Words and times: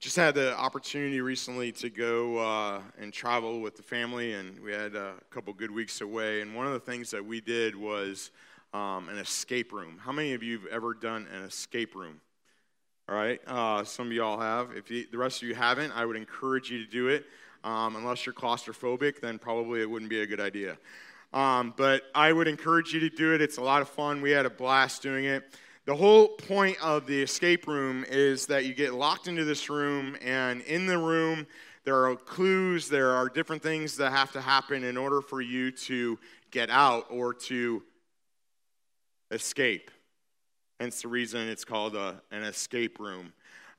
just 0.00 0.14
had 0.14 0.34
the 0.34 0.56
opportunity 0.56 1.20
recently 1.20 1.72
to 1.72 1.90
go 1.90 2.38
uh, 2.38 2.80
and 3.00 3.12
travel 3.12 3.60
with 3.60 3.76
the 3.76 3.82
family, 3.82 4.34
and 4.34 4.60
we 4.60 4.70
had 4.70 4.94
a 4.94 5.14
couple 5.30 5.52
good 5.52 5.72
weeks 5.72 6.00
away. 6.00 6.40
And 6.40 6.54
one 6.54 6.66
of 6.66 6.72
the 6.72 6.80
things 6.80 7.10
that 7.10 7.24
we 7.24 7.40
did 7.40 7.74
was 7.74 8.30
um, 8.72 9.08
an 9.08 9.18
escape 9.18 9.72
room. 9.72 9.98
How 10.00 10.12
many 10.12 10.34
of 10.34 10.42
you 10.42 10.60
have 10.60 10.68
ever 10.68 10.94
done 10.94 11.26
an 11.34 11.42
escape 11.42 11.96
room? 11.96 12.20
All 13.08 13.16
right, 13.16 13.40
uh, 13.48 13.82
some 13.82 14.06
of 14.06 14.12
y'all 14.12 14.38
have. 14.38 14.70
If 14.76 14.88
you, 14.88 15.06
the 15.10 15.18
rest 15.18 15.42
of 15.42 15.48
you 15.48 15.54
haven't, 15.56 15.90
I 15.92 16.04
would 16.04 16.16
encourage 16.16 16.70
you 16.70 16.84
to 16.84 16.90
do 16.90 17.08
it. 17.08 17.24
Um, 17.64 17.96
unless 17.96 18.24
you're 18.24 18.34
claustrophobic, 18.34 19.20
then 19.20 19.36
probably 19.40 19.80
it 19.80 19.90
wouldn't 19.90 20.10
be 20.10 20.20
a 20.20 20.26
good 20.26 20.40
idea. 20.40 20.78
Um, 21.32 21.74
but 21.76 22.04
I 22.14 22.32
would 22.32 22.46
encourage 22.46 22.94
you 22.94 23.00
to 23.00 23.10
do 23.10 23.34
it. 23.34 23.40
It's 23.40 23.56
a 23.56 23.62
lot 23.62 23.82
of 23.82 23.88
fun. 23.88 24.22
We 24.22 24.30
had 24.30 24.46
a 24.46 24.50
blast 24.50 25.02
doing 25.02 25.24
it. 25.24 25.58
The 25.88 25.96
whole 25.96 26.28
point 26.28 26.76
of 26.82 27.06
the 27.06 27.22
escape 27.22 27.66
room 27.66 28.04
is 28.10 28.44
that 28.48 28.66
you 28.66 28.74
get 28.74 28.92
locked 28.92 29.26
into 29.26 29.46
this 29.46 29.70
room, 29.70 30.18
and 30.20 30.60
in 30.60 30.86
the 30.86 30.98
room, 30.98 31.46
there 31.84 32.04
are 32.04 32.14
clues, 32.14 32.90
there 32.90 33.12
are 33.12 33.30
different 33.30 33.62
things 33.62 33.96
that 33.96 34.12
have 34.12 34.30
to 34.32 34.42
happen 34.42 34.84
in 34.84 34.98
order 34.98 35.22
for 35.22 35.40
you 35.40 35.70
to 35.70 36.18
get 36.50 36.68
out 36.68 37.06
or 37.08 37.32
to 37.32 37.82
escape. 39.30 39.90
Hence 40.78 41.00
the 41.00 41.08
reason 41.08 41.48
it's 41.48 41.64
called 41.64 41.96
a, 41.96 42.20
an 42.32 42.42
escape 42.42 43.00
room. 43.00 43.32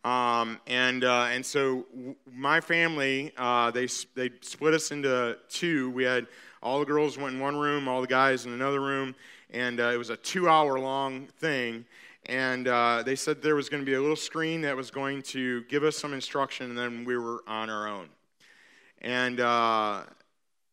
Um, 0.03 0.59
and, 0.65 1.03
uh, 1.03 1.27
and 1.29 1.45
so 1.45 1.85
my 2.33 2.59
family, 2.59 3.33
uh, 3.37 3.69
they, 3.69 3.87
they 4.15 4.31
split 4.41 4.73
us 4.73 4.89
into 4.89 5.37
two. 5.47 5.91
We 5.91 6.05
had 6.05 6.25
all 6.63 6.79
the 6.79 6.85
girls 6.85 7.19
went 7.19 7.35
in 7.35 7.39
one 7.39 7.55
room, 7.55 7.87
all 7.87 8.01
the 8.01 8.07
guys 8.07 8.47
in 8.47 8.53
another 8.53 8.81
room, 8.81 9.13
and 9.51 9.79
uh, 9.79 9.91
it 9.93 9.97
was 9.97 10.09
a 10.09 10.17
two 10.17 10.49
hour 10.49 10.79
long 10.79 11.27
thing. 11.39 11.85
And 12.29 12.67
uh, 12.67 13.01
they 13.03 13.15
said 13.15 13.41
there 13.41 13.55
was 13.55 13.69
going 13.69 13.81
to 13.81 13.85
be 13.85 13.95
a 13.95 13.99
little 13.99 14.15
screen 14.15 14.61
that 14.61 14.77
was 14.77 14.91
going 14.91 15.23
to 15.23 15.63
give 15.63 15.83
us 15.83 15.97
some 15.97 16.13
instruction, 16.13 16.69
and 16.69 16.77
then 16.77 17.03
we 17.03 17.17
were 17.17 17.41
on 17.47 17.71
our 17.71 17.87
own. 17.87 18.07
And 19.01 19.39
uh, 19.39 20.03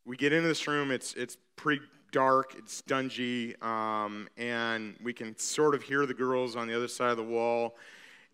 we 0.05 0.19
get 0.19 0.35
into 0.35 0.49
this 0.49 0.69
room, 0.69 0.91
it's, 0.91 1.15
it's 1.15 1.39
pretty 1.57 1.81
dark, 2.13 2.55
it's 2.59 2.83
dungy, 2.83 3.61
um, 3.65 4.29
and 4.37 4.97
we 5.03 5.15
can 5.15 5.35
sort 5.39 5.75
of 5.75 5.83
hear 5.83 6.05
the 6.05 6.13
girls 6.13 6.57
on 6.57 6.69
the 6.69 6.77
other 6.77 6.89
side 6.89 7.11
of 7.11 7.17
the 7.17 7.25
wall. 7.25 7.79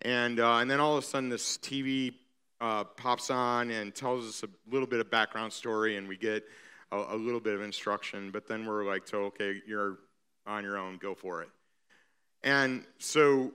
And, 0.00 0.40
uh, 0.40 0.56
and 0.56 0.68
then 0.68 0.80
all 0.80 0.96
of 0.96 1.04
a 1.04 1.06
sudden, 1.06 1.28
this 1.28 1.58
TV 1.58 2.14
uh, 2.60 2.82
pops 2.82 3.30
on 3.30 3.70
and 3.70 3.94
tells 3.94 4.26
us 4.26 4.42
a 4.42 4.48
little 4.68 4.88
bit 4.88 4.98
of 4.98 5.12
background 5.12 5.52
story, 5.52 5.96
and 5.96 6.08
we 6.08 6.16
get 6.16 6.42
a, 6.90 6.96
a 7.10 7.16
little 7.16 7.38
bit 7.38 7.54
of 7.54 7.62
instruction. 7.62 8.32
But 8.32 8.48
then 8.48 8.66
we're 8.66 8.84
like, 8.84 9.06
so, 9.06 9.26
okay, 9.26 9.62
you're 9.64 9.98
on 10.44 10.64
your 10.64 10.76
own, 10.76 10.98
go 10.98 11.14
for 11.14 11.42
it. 11.42 11.50
And 12.44 12.84
so 12.98 13.52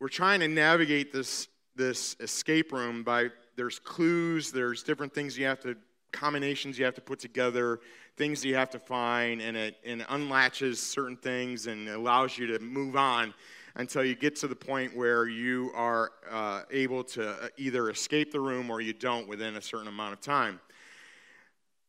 we're 0.00 0.08
trying 0.08 0.40
to 0.40 0.48
navigate 0.48 1.12
this, 1.12 1.48
this 1.76 2.16
escape 2.20 2.72
room 2.72 3.02
by 3.02 3.28
there's 3.56 3.78
clues, 3.78 4.50
there's 4.50 4.82
different 4.82 5.14
things 5.14 5.38
you 5.38 5.46
have 5.46 5.60
to, 5.60 5.76
combinations 6.12 6.78
you 6.78 6.84
have 6.84 6.94
to 6.94 7.00
put 7.00 7.18
together 7.18 7.80
things 8.16 8.44
you 8.44 8.54
have 8.54 8.70
to 8.70 8.78
find, 8.78 9.40
and 9.40 9.56
it, 9.56 9.76
and 9.84 10.04
unlatches 10.10 10.78
certain 10.78 11.16
things 11.16 11.66
and 11.66 11.88
allows 11.88 12.36
you 12.36 12.46
to 12.46 12.58
move 12.58 12.96
on 12.96 13.32
until 13.76 14.04
you 14.04 14.14
get 14.14 14.36
to 14.36 14.46
the 14.46 14.54
point 14.54 14.94
where 14.94 15.26
you 15.26 15.72
are 15.74 16.12
uh, 16.30 16.62
able 16.70 17.02
to 17.02 17.50
either 17.56 17.88
escape 17.88 18.30
the 18.30 18.40
room 18.40 18.70
or 18.70 18.80
you 18.80 18.92
don't 18.92 19.26
within 19.26 19.56
a 19.56 19.62
certain 19.62 19.88
amount 19.88 20.12
of 20.12 20.20
time. 20.20 20.60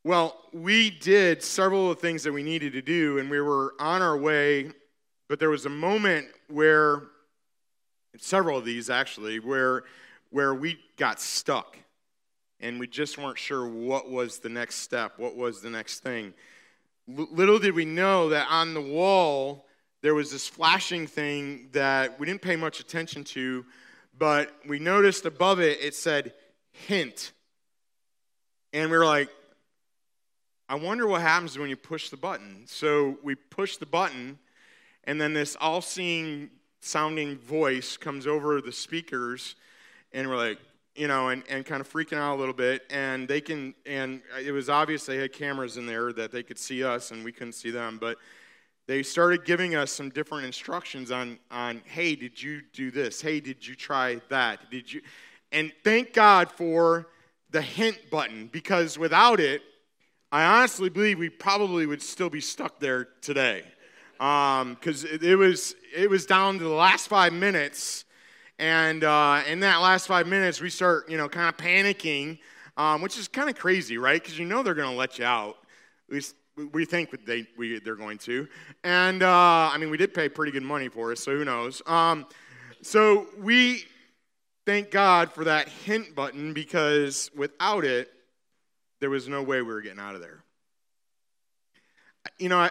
Well, 0.05 0.37
we 0.53 0.89
did 0.89 1.43
several 1.43 1.91
of 1.91 1.97
the 1.97 2.01
things 2.01 2.23
that 2.23 2.31
we 2.31 2.43
needed 2.43 2.73
to 2.73 2.81
do, 2.81 3.19
and 3.19 3.29
we 3.29 3.41
were 3.41 3.73
on 3.79 4.01
our 4.01 4.17
way, 4.17 4.71
but 5.33 5.39
there 5.39 5.49
was 5.49 5.65
a 5.65 5.69
moment 5.69 6.27
where, 6.47 7.01
several 8.19 8.59
of 8.59 8.65
these 8.65 8.91
actually, 8.91 9.39
where, 9.39 9.81
where 10.29 10.53
we 10.53 10.77
got 10.95 11.19
stuck 11.19 11.75
and 12.59 12.79
we 12.79 12.85
just 12.85 13.17
weren't 13.17 13.39
sure 13.39 13.67
what 13.67 14.11
was 14.11 14.37
the 14.37 14.49
next 14.49 14.75
step, 14.75 15.13
what 15.17 15.35
was 15.35 15.59
the 15.59 15.71
next 15.71 16.01
thing. 16.01 16.35
L- 17.17 17.27
little 17.31 17.57
did 17.57 17.73
we 17.73 17.83
know 17.83 18.29
that 18.29 18.45
on 18.47 18.75
the 18.75 18.81
wall 18.81 19.65
there 20.03 20.13
was 20.13 20.31
this 20.31 20.47
flashing 20.47 21.07
thing 21.07 21.69
that 21.71 22.19
we 22.19 22.27
didn't 22.27 22.43
pay 22.43 22.55
much 22.55 22.79
attention 22.79 23.23
to, 23.23 23.65
but 24.15 24.55
we 24.67 24.77
noticed 24.77 25.25
above 25.25 25.59
it 25.59 25.79
it 25.81 25.95
said 25.95 26.31
hint. 26.69 27.31
And 28.71 28.91
we 28.91 28.97
were 28.97 29.05
like, 29.07 29.29
I 30.69 30.75
wonder 30.75 31.07
what 31.07 31.21
happens 31.21 31.57
when 31.57 31.71
you 31.71 31.75
push 31.75 32.09
the 32.09 32.17
button. 32.17 32.65
So 32.67 33.17
we 33.23 33.33
push 33.33 33.77
the 33.77 33.87
button, 33.87 34.37
and 35.05 35.19
then 35.19 35.33
this 35.33 35.57
all 35.59 35.81
seeing 35.81 36.49
sounding 36.81 37.37
voice 37.37 37.97
comes 37.97 38.27
over 38.27 38.61
the 38.61 38.71
speakers, 38.71 39.55
and 40.11 40.29
we're 40.29 40.37
like, 40.37 40.59
you 40.95 41.07
know, 41.07 41.29
and, 41.29 41.43
and 41.49 41.65
kind 41.65 41.81
of 41.81 41.91
freaking 41.91 42.17
out 42.17 42.35
a 42.35 42.39
little 42.39 42.53
bit. 42.53 42.83
And 42.89 43.27
they 43.27 43.41
can, 43.41 43.73
and 43.85 44.21
it 44.43 44.51
was 44.51 44.69
obvious 44.69 45.05
they 45.05 45.17
had 45.17 45.33
cameras 45.33 45.77
in 45.77 45.85
there 45.85 46.13
that 46.13 46.31
they 46.31 46.43
could 46.43 46.59
see 46.59 46.83
us 46.83 47.11
and 47.11 47.23
we 47.23 47.31
couldn't 47.31 47.53
see 47.53 47.71
them. 47.71 47.97
But 47.99 48.17
they 48.87 49.01
started 49.01 49.45
giving 49.45 49.75
us 49.75 49.91
some 49.91 50.09
different 50.09 50.45
instructions 50.45 51.09
on, 51.11 51.39
on 51.49 51.81
hey, 51.85 52.15
did 52.15 52.41
you 52.41 52.61
do 52.73 52.91
this? 52.91 53.21
Hey, 53.21 53.39
did 53.39 53.65
you 53.65 53.75
try 53.75 54.21
that? 54.29 54.69
Did 54.69 54.91
you? 54.91 55.01
And 55.51 55.71
thank 55.83 56.13
God 56.13 56.51
for 56.51 57.07
the 57.49 57.61
hint 57.61 57.97
button 58.11 58.49
because 58.51 58.97
without 58.97 59.39
it, 59.39 59.61
I 60.31 60.45
honestly 60.45 60.89
believe 60.89 61.19
we 61.19 61.29
probably 61.29 61.85
would 61.85 62.01
still 62.01 62.29
be 62.29 62.41
stuck 62.41 62.79
there 62.79 63.07
today. 63.21 63.63
Because 64.17 65.03
um, 65.03 65.09
it, 65.11 65.23
it, 65.23 65.35
was, 65.35 65.75
it 65.95 66.09
was 66.09 66.25
down 66.25 66.57
to 66.59 66.63
the 66.63 66.69
last 66.69 67.07
five 67.07 67.33
minutes 67.33 68.05
and 68.59 69.03
uh, 69.03 69.41
in 69.47 69.61
that 69.61 69.77
last 69.77 70.07
five 70.07 70.27
minutes, 70.27 70.61
we 70.61 70.69
start, 70.69 71.09
you 71.09 71.17
know, 71.17 71.27
kind 71.27 71.49
of 71.49 71.57
panicking, 71.57 72.39
um, 72.77 73.01
which 73.01 73.17
is 73.17 73.27
kind 73.27 73.49
of 73.49 73.55
crazy, 73.55 73.97
right? 73.97 74.21
Because 74.21 74.37
you 74.37 74.45
know 74.45 74.63
they're 74.63 74.73
going 74.73 74.89
to 74.89 74.95
let 74.95 75.19
you 75.19 75.25
out. 75.25 75.57
At 76.07 76.13
least 76.13 76.35
we 76.71 76.85
think 76.85 77.25
they, 77.25 77.47
we, 77.57 77.79
they're 77.79 77.95
going 77.95 78.19
to. 78.19 78.47
And 78.83 79.23
uh, 79.23 79.69
I 79.73 79.77
mean, 79.77 79.89
we 79.89 79.97
did 79.97 80.13
pay 80.13 80.29
pretty 80.29 80.51
good 80.51 80.63
money 80.63 80.87
for 80.87 81.11
it, 81.11 81.17
so 81.17 81.35
who 81.35 81.43
knows? 81.43 81.81
Um, 81.87 82.27
so 82.81 83.27
we 83.39 83.85
thank 84.65 84.91
God 84.91 85.31
for 85.31 85.45
that 85.45 85.67
hint 85.67 86.13
button 86.15 86.53
because 86.53 87.31
without 87.35 87.85
it, 87.85 88.11
there 88.99 89.09
was 89.09 89.27
no 89.27 89.41
way 89.41 89.61
we 89.61 89.73
were 89.73 89.81
getting 89.81 89.99
out 89.99 90.15
of 90.15 90.21
there. 90.21 90.43
You 92.37 92.49
know, 92.49 92.69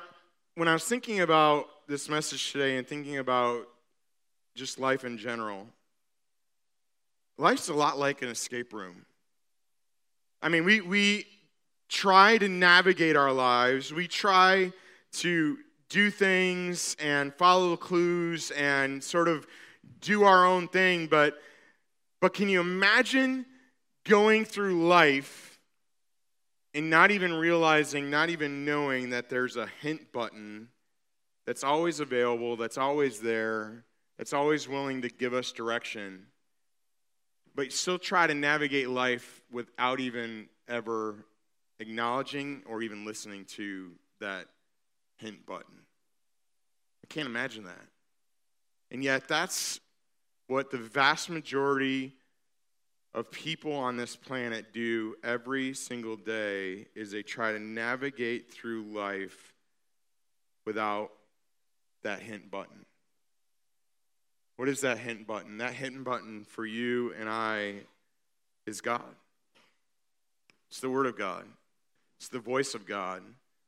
when 0.54 0.68
I 0.68 0.74
was 0.74 0.84
thinking 0.84 1.20
about 1.20 1.66
this 1.88 2.08
message 2.08 2.52
today 2.52 2.76
and 2.76 2.86
thinking 2.86 3.18
about 3.18 3.66
just 4.54 4.78
life 4.78 5.04
in 5.04 5.16
general, 5.16 5.66
life's 7.38 7.68
a 7.68 7.74
lot 7.74 7.98
like 7.98 8.22
an 8.22 8.28
escape 8.28 8.72
room. 8.72 9.06
I 10.42 10.48
mean, 10.48 10.64
we, 10.64 10.80
we 10.80 11.26
try 11.88 12.36
to 12.38 12.48
navigate 12.48 13.16
our 13.16 13.32
lives, 13.32 13.92
we 13.92 14.06
try 14.06 14.72
to 15.12 15.58
do 15.88 16.10
things 16.10 16.96
and 17.00 17.32
follow 17.34 17.76
clues 17.76 18.50
and 18.52 19.02
sort 19.02 19.28
of 19.28 19.46
do 20.00 20.24
our 20.24 20.44
own 20.44 20.68
thing, 20.68 21.06
but, 21.06 21.38
but 22.20 22.34
can 22.34 22.48
you 22.48 22.60
imagine 22.60 23.46
going 24.04 24.44
through 24.44 24.86
life 24.86 25.51
and 26.74 26.88
not 26.88 27.10
even 27.10 27.32
realizing, 27.34 28.10
not 28.10 28.30
even 28.30 28.64
knowing 28.64 29.10
that 29.10 29.28
there's 29.28 29.56
a 29.56 29.68
hint 29.80 30.12
button 30.12 30.68
that's 31.46 31.64
always 31.64 32.00
available, 32.00 32.56
that's 32.56 32.78
always 32.78 33.20
there, 33.20 33.84
that's 34.16 34.32
always 34.32 34.68
willing 34.68 35.02
to 35.02 35.08
give 35.08 35.34
us 35.34 35.52
direction, 35.52 36.26
but 37.54 37.72
still 37.72 37.98
try 37.98 38.26
to 38.26 38.34
navigate 38.34 38.88
life 38.88 39.42
without 39.50 40.00
even 40.00 40.48
ever 40.68 41.26
acknowledging 41.78 42.62
or 42.66 42.82
even 42.82 43.04
listening 43.04 43.44
to 43.44 43.90
that 44.20 44.46
hint 45.18 45.44
button. 45.44 45.74
I 47.04 47.06
can't 47.12 47.26
imagine 47.26 47.64
that. 47.64 47.86
And 48.90 49.02
yet, 49.02 49.26
that's 49.26 49.80
what 50.46 50.70
the 50.70 50.78
vast 50.78 51.28
majority 51.30 52.14
of 53.14 53.30
people 53.30 53.72
on 53.74 53.96
this 53.96 54.16
planet 54.16 54.72
do 54.72 55.16
every 55.22 55.74
single 55.74 56.16
day 56.16 56.86
is 56.94 57.10
they 57.10 57.22
try 57.22 57.52
to 57.52 57.58
navigate 57.58 58.52
through 58.52 58.84
life 58.84 59.52
without 60.64 61.10
that 62.02 62.20
hint 62.20 62.50
button. 62.50 62.86
What 64.56 64.68
is 64.68 64.80
that 64.82 64.98
hint 64.98 65.26
button? 65.26 65.58
That 65.58 65.74
hint 65.74 66.04
button 66.04 66.44
for 66.44 66.64
you 66.64 67.12
and 67.18 67.28
I 67.28 67.80
is 68.66 68.80
God. 68.80 69.02
It's 70.70 70.80
the 70.80 70.90
Word 70.90 71.06
of 71.06 71.18
God, 71.18 71.44
it's 72.18 72.28
the 72.28 72.38
voice 72.38 72.74
of 72.74 72.86
God. 72.86 73.22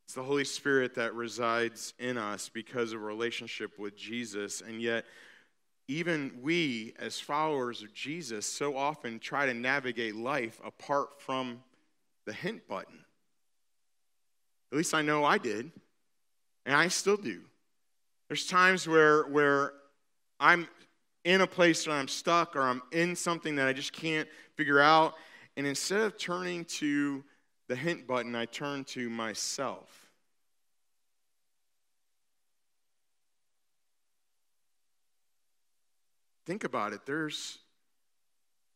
It's 0.07 0.15
the 0.15 0.23
Holy 0.23 0.45
Spirit 0.45 0.97
that 0.97 1.15
resides 1.15 1.95
in 1.99 2.19
us 2.19 2.51
because 2.53 2.93
of 2.93 3.01
a 3.01 3.05
relationship 3.05 3.79
with 3.79 3.97
Jesus. 3.97 4.61
And 4.61 4.81
yet, 4.81 5.07
even 5.87 6.33
we, 6.43 6.95
as 6.99 7.21
followers 7.21 7.83
of 7.83 7.93
Jesus, 7.93 8.47
so 8.47 8.77
often 8.77 9.19
try 9.19 9.47
to 9.47 9.55
navigate 9.55 10.17
life 10.17 10.61
apart 10.65 11.21
from 11.21 11.63
the 12.25 12.33
hint 12.33 12.67
button. 12.67 13.05
At 14.73 14.79
least 14.79 14.95
I 14.95 15.03
know 15.03 15.25
I 15.25 15.39
did, 15.39 15.71
and 16.65 16.75
I 16.75 16.89
still 16.89 17.17
do. 17.17 17.43
There's 18.29 18.47
times 18.47 18.89
where, 18.89 19.25
where 19.25 19.75
I'm 20.41 20.67
in 21.25 21.43
a 21.43 21.47
place 21.47 21.87
where 21.87 21.97
I'm 21.97 22.09
stuck 22.09 22.57
or 22.57 22.63
I'm 22.63 22.83
in 22.93 23.15
something 23.15 23.57
that 23.57 23.69
I 23.69 23.73
just 23.73 23.93
can't 23.93 24.29
figure 24.57 24.81
out. 24.81 25.15
And 25.57 25.67
instead 25.67 26.01
of 26.01 26.19
turning 26.19 26.65
to 26.67 27.23
the 27.69 27.77
hint 27.77 28.07
button, 28.07 28.35
I 28.35 28.47
turn 28.47 28.85
to 28.85 29.09
myself. 29.09 30.04
Think 36.47 36.65
about 36.65 36.93
it. 36.93 37.01
There's, 37.07 37.59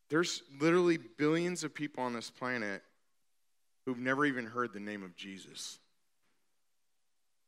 there's 0.08 0.42
literally 0.60 0.98
billions 0.98 1.64
of 1.64 1.74
people 1.74 2.02
on 2.02 2.12
this 2.14 2.30
planet 2.30 2.82
who've 3.84 3.98
never 3.98 4.24
even 4.24 4.46
heard 4.46 4.72
the 4.72 4.80
name 4.80 5.02
of 5.02 5.16
Jesus. 5.16 5.78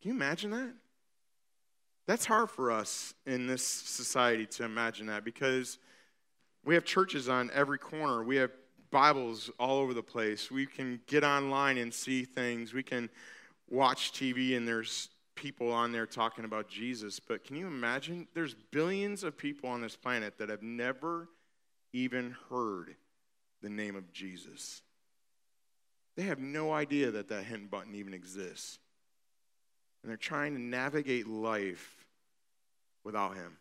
Can 0.00 0.10
you 0.10 0.14
imagine 0.16 0.50
that? 0.50 0.72
That's 2.06 2.24
hard 2.24 2.50
for 2.50 2.70
us 2.70 3.14
in 3.26 3.46
this 3.46 3.64
society 3.64 4.46
to 4.46 4.64
imagine 4.64 5.06
that 5.06 5.24
because 5.24 5.78
we 6.64 6.74
have 6.74 6.84
churches 6.84 7.28
on 7.28 7.50
every 7.54 7.78
corner. 7.78 8.22
We 8.22 8.36
have 8.36 8.50
Bibles 8.90 9.50
all 9.58 9.78
over 9.78 9.94
the 9.94 10.02
place. 10.02 10.50
We 10.50 10.66
can 10.66 11.00
get 11.06 11.24
online 11.24 11.78
and 11.78 11.92
see 11.94 12.24
things. 12.24 12.74
We 12.74 12.82
can 12.82 13.08
watch 13.68 14.12
TV 14.12 14.56
and 14.56 14.66
there's 14.66 15.08
people 15.34 15.72
on 15.72 15.92
there 15.92 16.06
talking 16.06 16.44
about 16.44 16.68
Jesus, 16.68 17.20
but 17.20 17.44
can 17.44 17.56
you 17.56 17.66
imagine? 17.66 18.28
There's 18.34 18.54
billions 18.54 19.24
of 19.24 19.36
people 19.36 19.68
on 19.68 19.80
this 19.80 19.96
planet 19.96 20.38
that 20.38 20.48
have 20.48 20.62
never 20.62 21.28
even 21.92 22.36
heard 22.50 22.94
the 23.62 23.70
name 23.70 23.96
of 23.96 24.12
Jesus. 24.12 24.82
They 26.16 26.24
have 26.24 26.38
no 26.38 26.72
idea 26.72 27.10
that 27.12 27.28
that 27.28 27.44
hint 27.44 27.70
button 27.70 27.94
even 27.94 28.14
exists. 28.14 28.78
And 30.02 30.10
they're 30.10 30.16
trying 30.16 30.54
to 30.54 30.60
navigate 30.60 31.26
life 31.26 32.06
without 33.04 33.36
him. 33.36 33.56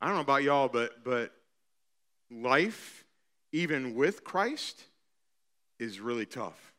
I 0.00 0.06
don't 0.06 0.16
know 0.16 0.22
about 0.22 0.42
y'all, 0.42 0.68
but 0.68 1.02
but 1.04 1.32
life, 2.30 3.04
even 3.52 3.94
with 3.94 4.24
Christ, 4.24 4.84
is 5.78 6.00
really 6.00 6.26
tough. 6.26 6.73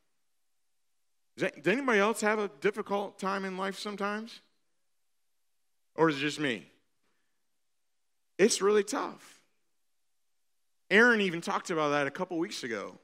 That, 1.37 1.63
does 1.63 1.73
anybody 1.73 1.99
else 1.99 2.21
have 2.21 2.39
a 2.39 2.49
difficult 2.61 3.19
time 3.19 3.45
in 3.45 3.57
life 3.57 3.77
sometimes? 3.77 4.41
Or 5.95 6.09
is 6.09 6.17
it 6.17 6.21
just 6.21 6.39
me? 6.39 6.69
It's 8.37 8.61
really 8.61 8.83
tough. 8.83 9.41
Aaron 10.91 11.21
even 11.21 11.41
talked 11.41 11.69
about 11.71 11.89
that 11.89 12.07
a 12.07 12.11
couple 12.11 12.37
weeks 12.37 12.63
ago 12.63 12.97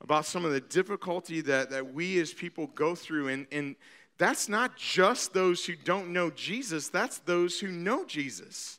about 0.00 0.26
some 0.26 0.44
of 0.44 0.52
the 0.52 0.60
difficulty 0.60 1.40
that, 1.40 1.70
that 1.70 1.94
we 1.94 2.20
as 2.20 2.32
people 2.32 2.66
go 2.68 2.94
through. 2.94 3.28
And, 3.28 3.46
and 3.50 3.76
that's 4.18 4.48
not 4.48 4.76
just 4.76 5.32
those 5.32 5.64
who 5.64 5.74
don't 5.76 6.12
know 6.12 6.30
Jesus, 6.30 6.88
that's 6.88 7.18
those 7.18 7.58
who 7.60 7.68
know 7.68 8.04
Jesus. 8.04 8.78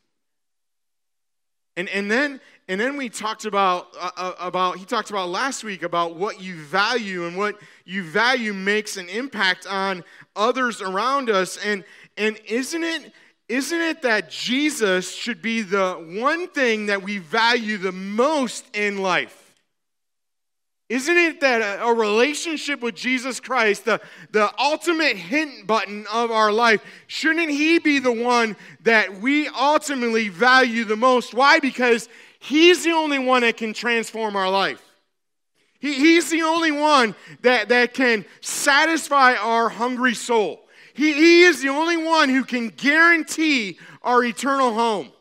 And, 1.78 1.90
and 1.90 2.10
then 2.10 2.40
and 2.68 2.82
then 2.82 2.98
we 2.98 3.10
talked 3.10 3.46
about 3.46 3.90
uh, 4.00 4.10
uh, 4.18 4.34
about 4.40 4.78
he 4.78 4.86
talked 4.86 5.10
about 5.10 5.30
last 5.30 5.64
week 5.64 5.84
about 5.84 6.16
what 6.16 6.42
you 6.42 6.56
value 6.56 7.26
and 7.26 7.38
what 7.38 7.60
you 7.86 8.04
value 8.04 8.54
makes 8.54 8.98
an 8.98 9.08
impact 9.10 9.68
on 9.68 10.04
others 10.36 10.82
around 10.82 11.30
us 11.30 11.58
and 11.58 11.84
and 12.18 12.40
isn't 12.48 12.84
it 12.84 13.12
isn't 13.48 13.80
it 13.80 14.02
that 14.02 14.32
Jesus 14.32 15.14
should 15.14 15.42
be 15.42 15.62
the 15.62 15.94
one 16.20 16.48
thing 16.48 16.88
that 16.88 17.04
we 17.04 17.20
value 17.20 17.78
the 17.78 17.92
most 17.92 18.66
in 18.76 18.98
life? 18.98 19.45
Isn't 20.88 21.18
it 21.18 21.42
that 21.42 21.80
a, 21.82 21.92
relationship 21.92 22.82
with 22.82 22.94
Jesus 22.94 23.40
Christ, 23.40 23.86
the, 23.86 24.00
the 24.32 24.54
ultimate 24.60 25.18
hint 25.18 25.66
button 25.66 26.06
of 26.14 26.30
our 26.30 26.52
life, 26.52 26.82
shouldn't 27.08 27.50
He 27.50 27.80
be 27.80 27.98
the 27.98 28.12
one 28.12 28.56
that 28.84 29.20
we 29.20 29.48
ultimately 29.48 30.30
value 30.30 30.84
the 30.84 30.96
most? 30.96 31.34
Why? 31.34 31.60
Because 31.60 32.08
He's 32.40 32.84
the 32.84 32.92
only 32.92 33.18
one 33.18 33.42
that 33.42 33.58
can 33.58 33.74
transform 33.74 34.36
our 34.36 34.50
life. 34.52 34.80
He, 35.80 35.96
he's 35.96 36.30
the 36.30 36.44
only 36.44 36.72
one 36.72 37.16
that, 37.42 37.70
that 37.70 37.96
can 37.96 38.24
satisfy 38.42 39.34
our 39.34 39.70
hungry 39.70 40.14
soul. 40.14 40.68
He, 40.94 41.14
he 41.14 41.42
is 41.42 41.62
the 41.62 41.70
only 41.70 41.98
one 41.98 42.30
who 42.30 42.44
can 42.44 42.70
guarantee 42.70 43.80
our 44.04 44.24
eternal 44.24 44.74
home. 44.74 45.12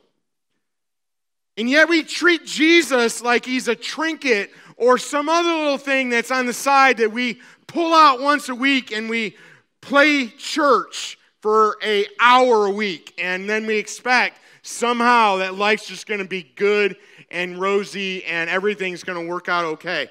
And 1.56 1.70
yet 1.70 1.88
we 1.88 2.02
treat 2.02 2.44
Jesus 2.44 3.22
like 3.22 3.44
he's 3.44 3.68
a 3.68 3.76
trinket 3.76 4.50
or 4.76 4.98
some 4.98 5.28
other 5.28 5.48
little 5.48 5.78
thing 5.78 6.08
that's 6.08 6.30
on 6.30 6.46
the 6.46 6.52
side 6.52 6.96
that 6.96 7.12
we 7.12 7.40
pull 7.66 7.94
out 7.94 8.20
once 8.20 8.48
a 8.48 8.54
week 8.54 8.90
and 8.90 9.08
we 9.08 9.36
play 9.80 10.26
church 10.26 11.18
for 11.40 11.76
a 11.82 12.06
hour 12.20 12.66
a 12.66 12.70
week. 12.70 13.14
And 13.18 13.48
then 13.48 13.66
we 13.66 13.76
expect 13.76 14.40
somehow 14.62 15.36
that 15.36 15.54
life's 15.54 15.86
just 15.86 16.06
going 16.06 16.20
to 16.20 16.26
be 16.26 16.42
good 16.56 16.96
and 17.30 17.60
rosy 17.60 18.24
and 18.24 18.50
everything's 18.50 19.04
going 19.04 19.22
to 19.22 19.30
work 19.30 19.48
out 19.48 19.64
okay. 19.64 20.08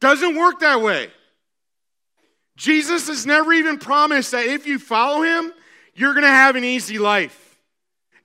Doesn't 0.00 0.36
work 0.36 0.60
that 0.60 0.80
way. 0.80 1.08
Jesus 2.56 3.08
has 3.08 3.26
never 3.26 3.52
even 3.52 3.78
promised 3.78 4.30
that 4.30 4.46
if 4.46 4.66
you 4.66 4.78
follow 4.78 5.22
him 5.22 5.52
you're 5.96 6.12
going 6.12 6.24
to 6.24 6.28
have 6.28 6.56
an 6.56 6.64
easy 6.64 6.98
life 6.98 7.45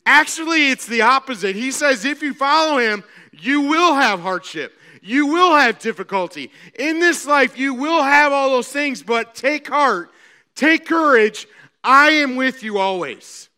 actually 0.06 0.71
it's 0.71 0.86
the 0.86 1.01
opposite 1.01 1.56
he 1.56 1.71
says 1.71 2.06
if 2.06 2.21
you 2.21 2.33
follow 2.33 2.77
him 2.77 3.03
you 3.31 3.62
will 3.62 3.95
have 3.95 4.19
hardship 4.19 4.74
you 5.01 5.27
will 5.27 5.56
have 5.56 5.80
difficulty. 5.80 6.51
In 6.77 7.00
this 7.00 7.25
life, 7.25 7.57
you 7.57 7.74
will 7.74 8.03
have 8.03 8.31
all 8.31 8.51
those 8.51 8.71
things, 8.71 9.01
but 9.01 9.33
take 9.33 9.68
heart, 9.68 10.12
take 10.56 10.86
courage. 10.86 11.48
I 11.83 12.12
am 12.12 12.36
with 12.36 12.62
you 12.62 12.77
always. 12.77 13.50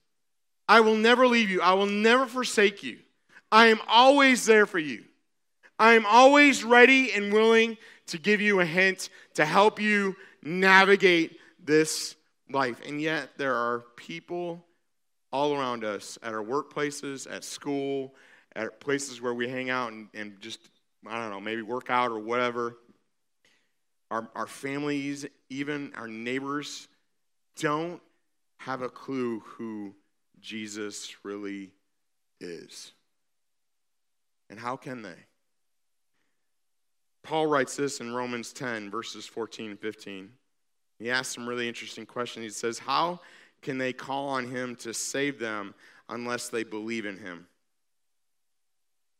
I 0.67 0.79
will 0.79 0.95
never 0.95 1.27
leave 1.27 1.49
you, 1.49 1.61
I 1.61 1.73
will 1.73 1.85
never 1.85 2.25
forsake 2.25 2.81
you. 2.83 2.97
I 3.51 3.67
am 3.67 3.81
always 3.87 4.45
there 4.45 4.65
for 4.65 4.79
you. 4.79 5.03
I 5.77 5.93
am 5.93 6.05
always 6.05 6.63
ready 6.63 7.11
and 7.11 7.33
willing 7.33 7.77
to 8.07 8.17
give 8.17 8.39
you 8.39 8.61
a 8.61 8.65
hint 8.65 9.09
to 9.33 9.43
help 9.45 9.81
you 9.81 10.15
navigate 10.41 11.37
this 11.63 12.15
life. 12.49 12.79
And 12.87 13.01
yet, 13.01 13.31
there 13.37 13.53
are 13.53 13.83
people 13.97 14.63
all 15.33 15.55
around 15.55 15.83
us 15.83 16.17
at 16.21 16.33
our 16.33 16.43
workplaces, 16.43 17.29
at 17.29 17.43
school, 17.43 18.13
at 18.55 18.79
places 18.79 19.19
where 19.19 19.33
we 19.33 19.49
hang 19.49 19.71
out 19.71 19.91
and, 19.91 20.07
and 20.13 20.39
just 20.39 20.59
I 21.05 21.19
don't 21.19 21.31
know, 21.31 21.41
maybe 21.41 21.61
work 21.63 21.89
out 21.89 22.11
or 22.11 22.19
whatever. 22.19 22.77
Our, 24.09 24.29
our 24.35 24.47
families, 24.47 25.25
even 25.49 25.91
our 25.95 26.07
neighbors, 26.07 26.87
don't 27.57 28.01
have 28.59 28.81
a 28.81 28.89
clue 28.89 29.39
who 29.39 29.93
Jesus 30.39 31.15
really 31.23 31.71
is. 32.39 32.93
And 34.49 34.59
how 34.59 34.77
can 34.77 35.01
they? 35.01 35.15
Paul 37.23 37.47
writes 37.47 37.75
this 37.75 37.99
in 38.01 38.13
Romans 38.13 38.53
10, 38.53 38.91
verses 38.91 39.25
14 39.25 39.71
and 39.71 39.79
15. 39.79 40.29
He 40.99 41.09
asks 41.09 41.33
some 41.33 41.47
really 41.47 41.67
interesting 41.67 42.05
questions. 42.05 42.43
He 42.43 42.49
says, 42.49 42.77
How 42.77 43.19
can 43.63 43.77
they 43.77 43.93
call 43.93 44.29
on 44.29 44.47
him 44.47 44.75
to 44.77 44.93
save 44.93 45.39
them 45.39 45.73
unless 46.09 46.49
they 46.49 46.63
believe 46.63 47.05
in 47.05 47.17
him? 47.17 47.47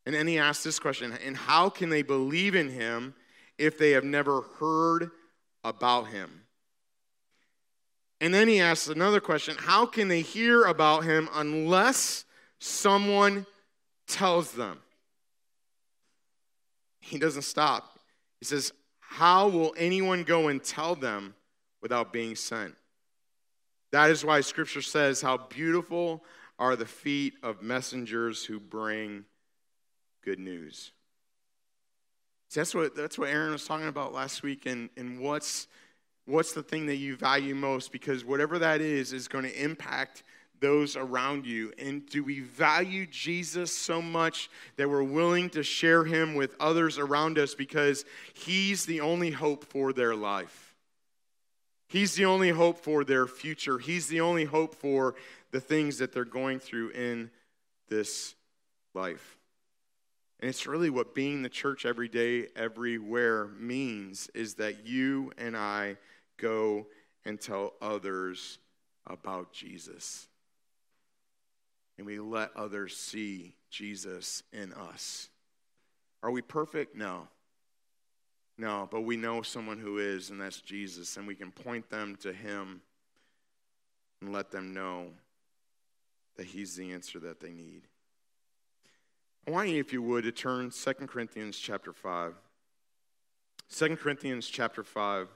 And 0.05 0.13
then 0.13 0.27
he 0.27 0.37
asks 0.37 0.63
this 0.63 0.79
question 0.79 1.17
And 1.25 1.35
how 1.35 1.69
can 1.69 1.89
they 1.89 2.01
believe 2.01 2.55
in 2.55 2.69
him 2.69 3.15
if 3.57 3.77
they 3.77 3.91
have 3.91 4.03
never 4.03 4.41
heard 4.59 5.11
about 5.63 6.07
him? 6.07 6.41
And 8.19 8.33
then 8.33 8.47
he 8.47 8.61
asks 8.61 8.87
another 8.87 9.19
question 9.19 9.55
How 9.57 9.85
can 9.85 10.07
they 10.07 10.21
hear 10.21 10.63
about 10.63 11.03
him 11.03 11.29
unless 11.33 12.25
someone 12.59 13.45
tells 14.07 14.51
them? 14.51 14.79
He 16.99 17.17
doesn't 17.17 17.41
stop. 17.41 17.99
He 18.39 18.45
says, 18.45 18.71
How 18.99 19.47
will 19.47 19.73
anyone 19.77 20.23
go 20.23 20.47
and 20.47 20.63
tell 20.63 20.95
them 20.95 21.35
without 21.81 22.13
being 22.13 22.35
sent? 22.35 22.75
That 23.93 24.09
is 24.09 24.25
why 24.25 24.41
scripture 24.41 24.81
says, 24.81 25.21
How 25.21 25.37
beautiful 25.37 26.23
are 26.57 26.75
the 26.75 26.85
feet 26.85 27.35
of 27.43 27.61
messengers 27.61 28.43
who 28.43 28.59
bring 28.59 29.25
good 30.23 30.39
news. 30.39 30.91
See, 32.49 32.59
that's 32.59 32.73
what, 32.73 32.95
that's 32.95 33.19
what 33.19 33.29
Aaron 33.29 33.51
was 33.51 33.65
talking 33.65 33.87
about 33.87 34.11
last 34.11 34.41
week, 34.41 34.65
and, 34.65 34.89
and 34.97 35.19
what's, 35.19 35.67
what's 36.25 36.53
the 36.53 36.63
thing 36.63 36.87
that 36.87 36.95
you 36.95 37.15
value 37.15 37.53
most? 37.53 37.91
Because 37.91 38.25
whatever 38.25 38.57
that 38.57 38.81
is, 38.81 39.13
is 39.13 39.27
going 39.27 39.45
to 39.45 39.63
impact 39.63 40.23
those 40.59 40.95
around 40.95 41.45
you? 41.45 41.71
And 41.77 42.03
do 42.07 42.23
we 42.23 42.39
value 42.39 43.05
Jesus 43.05 43.75
so 43.75 44.01
much 44.01 44.49
that 44.77 44.89
we're 44.89 45.03
willing 45.03 45.51
to 45.51 45.61
share 45.61 46.03
him 46.03 46.33
with 46.33 46.55
others 46.59 46.97
around 46.97 47.37
us 47.37 47.53
because 47.53 48.05
he's 48.33 48.87
the 48.87 49.01
only 49.01 49.29
hope 49.29 49.65
for 49.65 49.93
their 49.93 50.15
life? 50.15 50.62
He's 51.93 52.15
the 52.15 52.25
only 52.25 52.49
hope 52.49 52.79
for 52.79 53.03
their 53.03 53.27
future. 53.27 53.77
He's 53.77 54.07
the 54.07 54.19
only 54.19 54.45
hope 54.45 54.73
for 54.73 55.13
the 55.51 55.61
things 55.61 55.99
that 55.99 56.11
they're 56.11 56.25
going 56.25 56.57
through 56.57 56.89
in 56.89 57.29
this 57.87 58.33
life. 58.95 59.37
And 60.39 60.49
it's 60.49 60.65
really 60.65 60.89
what 60.89 61.13
being 61.13 61.43
the 61.43 61.49
church 61.49 61.85
every 61.85 62.09
day, 62.09 62.47
everywhere 62.55 63.45
means 63.59 64.27
is 64.33 64.55
that 64.55 64.87
you 64.87 65.33
and 65.37 65.55
I 65.55 65.97
go 66.37 66.87
and 67.25 67.39
tell 67.39 67.73
others 67.79 68.57
about 69.05 69.53
Jesus. 69.53 70.27
and 71.97 72.07
we 72.07 72.19
let 72.19 72.55
others 72.55 72.97
see 72.97 73.55
Jesus 73.69 74.43
in 74.51 74.73
us. 74.73 75.29
Are 76.21 76.31
we 76.31 76.41
perfect? 76.41 76.95
No. 76.95 77.27
No, 78.57 78.87
but 78.91 79.01
we 79.01 79.17
know 79.17 79.41
someone 79.41 79.79
who 79.79 79.97
is, 79.97 80.29
and 80.29 80.39
that's 80.39 80.61
Jesus, 80.61 81.17
and 81.17 81.25
we 81.25 81.35
can 81.35 81.51
point 81.51 81.89
them 81.89 82.15
to 82.21 82.31
him 82.31 82.81
and 84.21 84.31
let 84.31 84.51
them 84.51 84.73
know 84.73 85.07
that 86.37 86.45
he's 86.45 86.75
the 86.75 86.91
answer 86.91 87.19
that 87.19 87.39
they 87.39 87.51
need. 87.51 87.83
I 89.47 89.51
want 89.51 89.69
you, 89.69 89.79
if 89.79 89.91
you 89.91 90.01
would, 90.01 90.23
to 90.23 90.31
turn 90.31 90.71
2 90.71 90.93
Corinthians 91.07 91.57
chapter 91.57 91.91
5. 91.91 92.33
2 93.69 93.95
Corinthians 93.97 94.47
chapter 94.47 94.83
5. 94.83 95.27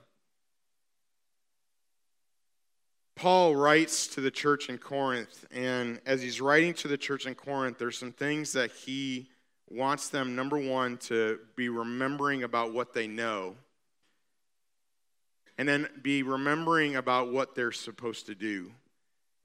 Paul 3.16 3.56
writes 3.56 4.08
to 4.10 4.22
the 4.22 4.30
church 4.30 4.70
in 4.70 4.78
Corinth, 4.78 5.46
and 5.52 6.00
as 6.06 6.22
he's 6.22 6.40
writing 6.40 6.76
to 6.76 6.88
the 6.88 6.98
church 6.98 7.26
in 7.26 7.34
Corinth, 7.34 7.80
there's 7.80 7.98
some 7.98 8.12
things 8.12 8.54
that 8.54 8.72
he 8.72 9.28
wants 9.70 10.10
them, 10.10 10.36
number 10.36 10.58
one, 10.58 10.98
to 10.98 11.40
be 11.56 11.70
remembering 11.70 12.44
about 12.44 12.74
what 12.74 12.94
they 12.94 13.08
know, 13.08 13.56
and 15.58 15.68
then 15.68 15.88
be 16.02 16.24
remembering 16.24 16.96
about 16.96 17.32
what 17.32 17.56
they're 17.56 17.72
supposed 17.72 18.28
to 18.28 18.36
do. 18.36 18.72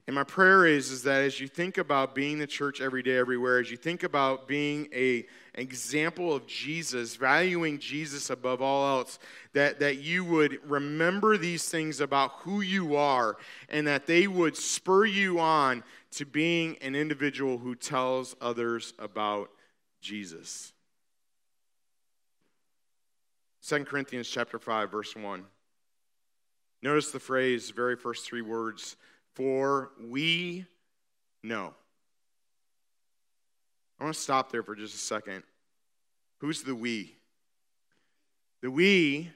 And 0.05 0.15
my 0.15 0.23
prayer 0.23 0.65
is, 0.65 0.91
is 0.91 1.03
that 1.03 1.23
as 1.23 1.39
you 1.39 1.47
think 1.47 1.77
about 1.77 2.13
being 2.13 2.37
the 2.37 2.47
church 2.47 2.81
every 2.81 3.01
day, 3.01 3.15
everywhere, 3.15 3.59
as 3.59 3.71
you 3.71 3.77
think 3.77 4.03
about 4.03 4.49
being 4.49 4.89
a 4.93 5.25
example 5.55 6.33
of 6.33 6.45
Jesus, 6.45 7.15
valuing 7.15 7.79
Jesus 7.79 8.29
above 8.29 8.61
all 8.61 8.99
else, 8.99 9.17
that, 9.53 9.79
that 9.79 9.99
you 9.99 10.25
would 10.25 10.59
remember 10.69 11.37
these 11.37 11.69
things 11.69 12.01
about 12.01 12.31
who 12.39 12.59
you 12.59 12.97
are 12.97 13.37
and 13.69 13.87
that 13.87 14.05
they 14.05 14.27
would 14.27 14.57
spur 14.57 15.05
you 15.05 15.39
on 15.39 15.83
to 16.11 16.25
being 16.25 16.77
an 16.81 16.95
individual 16.95 17.57
who 17.57 17.73
tells 17.73 18.35
others 18.41 18.93
about 18.99 19.51
Jesus. 20.03 20.73
2 23.65 23.85
Corinthians 23.85 24.29
chapter 24.29 24.59
5 24.59 24.91
verse 24.91 25.15
1. 25.15 25.45
Notice 26.81 27.11
the 27.11 27.19
phrase, 27.19 27.69
very 27.69 27.95
first 27.95 28.25
three 28.27 28.41
words, 28.41 28.97
for 29.33 29.91
we 29.99 30.65
know. 31.41 31.73
I 33.99 34.03
want 34.03 34.15
to 34.15 34.21
stop 34.21 34.51
there 34.51 34.63
for 34.63 34.75
just 34.75 34.93
a 34.93 34.97
second. 34.97 35.43
Who's 36.39 36.61
the 36.61 36.75
we? 36.75 37.15
The 38.61 38.69
we 38.69 39.31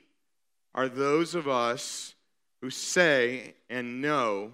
are 0.76 0.90
those 0.90 1.36
of 1.36 1.48
us 1.48 2.16
who 2.62 2.70
say 2.70 3.54
and 3.70 4.02
know 4.02 4.52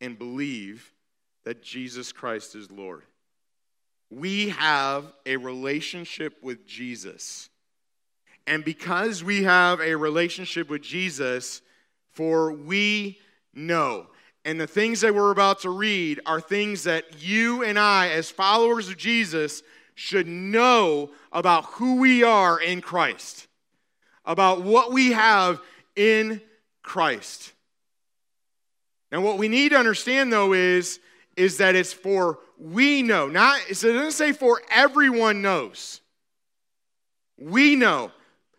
and 0.00 0.16
believe 0.16 0.92
that 1.44 1.62
Jesus 1.62 2.12
Christ 2.12 2.54
is 2.54 2.70
Lord. 2.70 3.02
We 4.10 4.50
have 4.50 5.12
a 5.24 5.36
relationship 5.36 6.42
with 6.42 6.66
Jesus. 6.66 7.48
And 8.46 8.64
because 8.64 9.24
we 9.24 9.42
have 9.42 9.80
a 9.80 9.96
relationship 9.96 10.70
with 10.70 10.82
Jesus, 10.82 11.62
for 12.12 12.52
we 12.52 13.18
know. 13.52 14.06
And 14.44 14.60
the 14.60 14.66
things 14.68 15.00
that 15.00 15.14
we're 15.14 15.32
about 15.32 15.60
to 15.62 15.70
read 15.70 16.20
are 16.24 16.40
things 16.40 16.84
that 16.84 17.20
you 17.20 17.64
and 17.64 17.78
I, 17.78 18.10
as 18.10 18.30
followers 18.30 18.88
of 18.88 18.96
Jesus, 18.96 19.62
should 19.96 20.28
know 20.28 21.10
about 21.32 21.64
who 21.64 21.96
we 21.96 22.22
are 22.22 22.60
in 22.60 22.80
Christ, 22.80 23.48
about 24.24 24.62
what 24.62 24.92
we 24.92 25.12
have 25.12 25.60
in 25.96 26.40
Christ. 26.82 27.52
Now, 29.10 29.20
what 29.20 29.38
we 29.38 29.48
need 29.48 29.70
to 29.70 29.78
understand, 29.78 30.32
though, 30.32 30.52
is, 30.52 31.00
is 31.36 31.58
that 31.58 31.74
it's 31.74 31.92
for 31.92 32.38
we 32.58 33.02
know. 33.02 33.28
Not, 33.28 33.60
it 33.68 33.80
doesn't 33.80 34.12
say 34.12 34.32
for 34.32 34.62
everyone 34.70 35.42
knows. 35.42 36.00
We 37.38 37.76
know. 37.76 38.10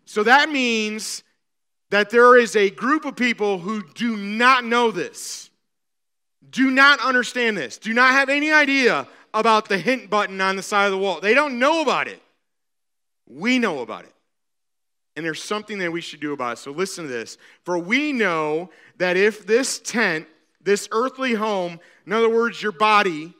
So 0.05 0.23
that 0.23 0.49
means 0.49 1.23
that 1.89 2.09
there 2.09 2.37
is 2.37 2.55
a 2.55 2.69
group 2.69 3.05
of 3.05 3.15
people 3.15 3.59
who 3.59 3.83
do 3.93 4.15
not 4.15 4.63
know 4.63 4.91
this 4.91 5.47
do 6.49 6.71
not 6.71 6.99
understand 6.99 7.57
this, 7.57 7.77
do 7.77 7.93
not 7.93 8.11
have 8.11 8.29
any 8.29 8.51
idea 8.51 9.07
about 9.33 9.69
the 9.69 9.77
hint 9.77 10.09
button 10.09 10.39
on 10.41 10.55
the 10.55 10.63
side 10.63 10.85
of 10.85 10.91
the 10.91 10.97
wall. 10.97 11.19
They 11.19 11.33
don't 11.33 11.59
know 11.59 11.81
about 11.81 12.07
it. 12.07 12.21
We 13.27 13.59
know 13.59 13.79
about 13.79 14.05
it. 14.05 14.13
And 15.15 15.25
there's 15.25 15.43
something 15.43 15.79
that 15.79 15.91
we 15.91 16.01
should 16.01 16.19
do 16.19 16.33
about 16.33 16.53
it. 16.53 16.57
So 16.59 16.71
listen 16.71 17.05
to 17.05 17.11
this. 17.11 17.37
For 17.63 17.77
we 17.77 18.13
know 18.13 18.69
that 18.97 19.17
if 19.17 19.45
this 19.45 19.79
tent, 19.79 20.27
this 20.61 20.87
earthly 20.91 21.33
home, 21.33 21.79
in 22.05 22.13
other 22.13 22.29
words, 22.29 22.61
your 22.61 22.71
body, 22.71 23.33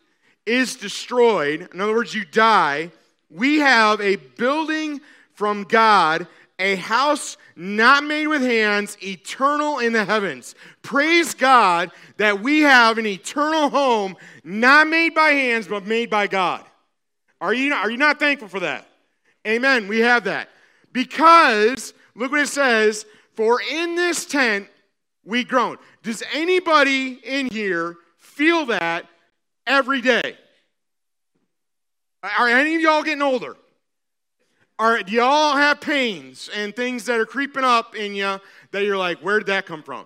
is 0.46 0.76
destroyed, 0.76 1.68
in 1.74 1.82
other 1.82 1.94
words, 1.94 2.14
you 2.16 2.24
die, 2.24 2.92
we 3.30 3.58
have 3.58 4.00
a 4.00 4.16
building 4.16 5.02
from 5.34 5.64
God 5.64 6.28
a 6.60 6.76
house 6.76 7.38
not 7.56 8.04
made 8.04 8.28
with 8.28 8.42
hands, 8.42 8.98
eternal 9.04 9.80
in 9.80 9.94
the 9.94 10.06
heavens. 10.06 10.56
Praise 10.82 11.34
God 11.34 11.92
that 12.18 12.42
we 12.42 12.62
have 12.62 12.98
an 12.98 13.06
eternal 13.06 13.70
home 13.70 14.16
not 14.44 14.88
made 14.88 15.14
by 15.14 15.30
hands, 15.30 15.68
but 15.68 15.86
made 15.86 16.10
by 16.10 16.28
God. 16.28 16.64
Are 17.40 17.54
you, 17.54 17.74
are 17.74 17.92
you 17.92 17.98
not 17.98 18.20
thankful 18.20 18.48
for 18.48 18.62
that? 18.62 18.88
Amen. 19.46 19.88
We 19.88 20.00
have 20.00 20.24
that. 20.24 20.50
Because, 20.92 21.94
look 22.16 22.32
what 22.32 22.42
it 22.42 22.48
says, 22.48 23.06
for 23.36 23.62
in 23.62 23.96
this 23.96 24.26
tent 24.26 24.68
we 25.28 25.44
groan. 25.44 25.78
Does 26.02 26.24
anybody 26.34 27.20
in 27.24 27.48
here 27.52 27.98
feel 28.18 28.66
that 28.68 29.06
every 29.68 30.02
day? 30.02 30.38
Are 32.24 32.48
any 32.48 32.76
of 32.76 32.82
y'all 32.82 33.04
getting 33.04 33.22
older? 33.22 33.56
Are, 34.80 35.04
do 35.04 35.12
y'all 35.12 35.58
have 35.58 35.82
pains 35.82 36.50
and 36.56 36.76
things 36.76 37.06
that 37.06 37.20
are 37.20 37.26
creeping 37.26 37.64
up 37.64 37.96
in 37.96 38.16
you 38.16 38.40
that 38.72 38.84
you're 38.84 38.98
like, 38.98 39.20
where 39.20 39.40
did 39.40 39.48
that 39.48 39.66
come 39.66 39.84
from? 39.84 40.06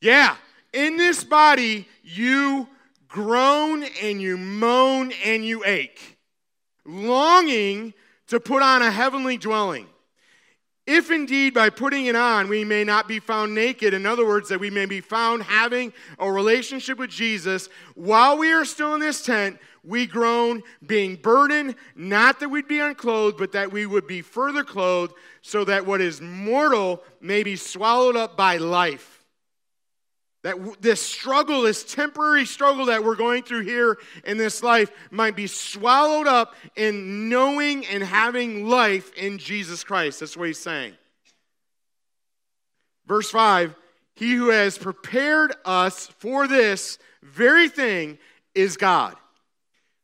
Yeah, 0.00 0.36
in 0.72 0.96
this 0.96 1.22
body, 1.24 1.86
you 2.02 2.68
groan 3.06 3.84
and 4.02 4.20
you 4.20 4.36
moan 4.36 5.12
and 5.24 5.44
you 5.44 5.64
ache, 5.64 6.18
longing 6.84 7.92
to 8.28 8.40
put 8.40 8.62
on 8.62 8.82
a 8.82 8.90
heavenly 8.90 9.36
dwelling. 9.36 9.86
If 10.92 11.12
indeed 11.12 11.54
by 11.54 11.70
putting 11.70 12.06
it 12.06 12.16
on 12.16 12.48
we 12.48 12.64
may 12.64 12.82
not 12.82 13.06
be 13.06 13.20
found 13.20 13.54
naked, 13.54 13.94
in 13.94 14.06
other 14.06 14.26
words, 14.26 14.48
that 14.48 14.58
we 14.58 14.70
may 14.70 14.86
be 14.86 15.00
found 15.00 15.44
having 15.44 15.92
a 16.18 16.28
relationship 16.28 16.98
with 16.98 17.10
Jesus 17.10 17.68
while 17.94 18.36
we 18.36 18.50
are 18.50 18.64
still 18.64 18.94
in 18.94 19.00
this 19.00 19.22
tent, 19.22 19.60
we 19.84 20.04
groan, 20.04 20.64
being 20.84 21.14
burdened, 21.14 21.76
not 21.94 22.40
that 22.40 22.48
we'd 22.48 22.66
be 22.66 22.80
unclothed, 22.80 23.38
but 23.38 23.52
that 23.52 23.70
we 23.70 23.86
would 23.86 24.08
be 24.08 24.20
further 24.20 24.64
clothed, 24.64 25.14
so 25.42 25.64
that 25.64 25.86
what 25.86 26.00
is 26.00 26.20
mortal 26.20 27.04
may 27.20 27.44
be 27.44 27.54
swallowed 27.54 28.16
up 28.16 28.36
by 28.36 28.56
life. 28.56 29.19
That 30.42 30.80
this 30.80 31.02
struggle, 31.02 31.62
this 31.62 31.84
temporary 31.84 32.46
struggle 32.46 32.86
that 32.86 33.04
we're 33.04 33.16
going 33.16 33.42
through 33.42 33.64
here 33.64 33.98
in 34.24 34.38
this 34.38 34.62
life, 34.62 34.90
might 35.10 35.36
be 35.36 35.46
swallowed 35.46 36.26
up 36.26 36.54
in 36.76 37.28
knowing 37.28 37.84
and 37.86 38.02
having 38.02 38.66
life 38.66 39.12
in 39.14 39.36
Jesus 39.36 39.84
Christ. 39.84 40.20
That's 40.20 40.36
what 40.36 40.46
he's 40.48 40.58
saying. 40.58 40.94
Verse 43.06 43.30
5 43.30 43.74
He 44.14 44.34
who 44.34 44.48
has 44.48 44.78
prepared 44.78 45.54
us 45.64 46.06
for 46.18 46.46
this 46.46 46.98
very 47.22 47.68
thing 47.68 48.18
is 48.54 48.76
God 48.76 49.16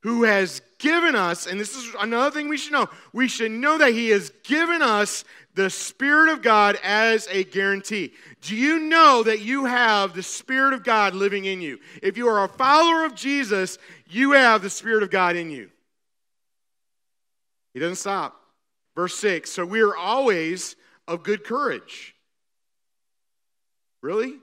who 0.06 0.22
has 0.22 0.62
given 0.78 1.14
us, 1.14 1.46
and 1.46 1.58
this 1.58 1.74
is 1.76 1.94
another 2.00 2.30
thing 2.30 2.48
we 2.48 2.56
should 2.56 2.72
know, 2.72 2.88
we 3.12 3.28
should 3.28 3.50
know 3.50 3.78
that 3.78 3.92
He 3.92 4.10
has 4.10 4.30
given 4.44 4.82
us 4.82 5.24
the 5.54 5.70
Spirit 5.70 6.30
of 6.30 6.42
God 6.42 6.78
as 6.82 7.26
a 7.30 7.44
guarantee. 7.44 8.12
Do 8.42 8.54
you 8.54 8.78
know 8.80 9.22
that 9.22 9.40
you 9.40 9.64
have 9.64 10.14
the 10.14 10.22
Spirit 10.22 10.74
of 10.74 10.84
God 10.84 11.14
living 11.14 11.46
in 11.46 11.60
you? 11.60 11.78
If 12.02 12.16
you 12.16 12.28
are 12.28 12.44
a 12.44 12.48
follower 12.48 13.04
of 13.04 13.14
Jesus, 13.14 13.78
you 14.08 14.32
have 14.32 14.62
the 14.62 14.70
Spirit 14.70 15.02
of 15.02 15.10
God 15.10 15.34
in 15.34 15.50
you. 15.50 15.70
He 17.72 17.80
doesn't 17.80 17.96
stop. 17.96 18.40
Verse 18.94 19.14
6 19.16 19.50
So 19.50 19.64
we 19.64 19.80
are 19.80 19.96
always 19.96 20.76
of 21.08 21.22
good 21.22 21.44
courage. 21.44 22.14
Really? 24.02 24.34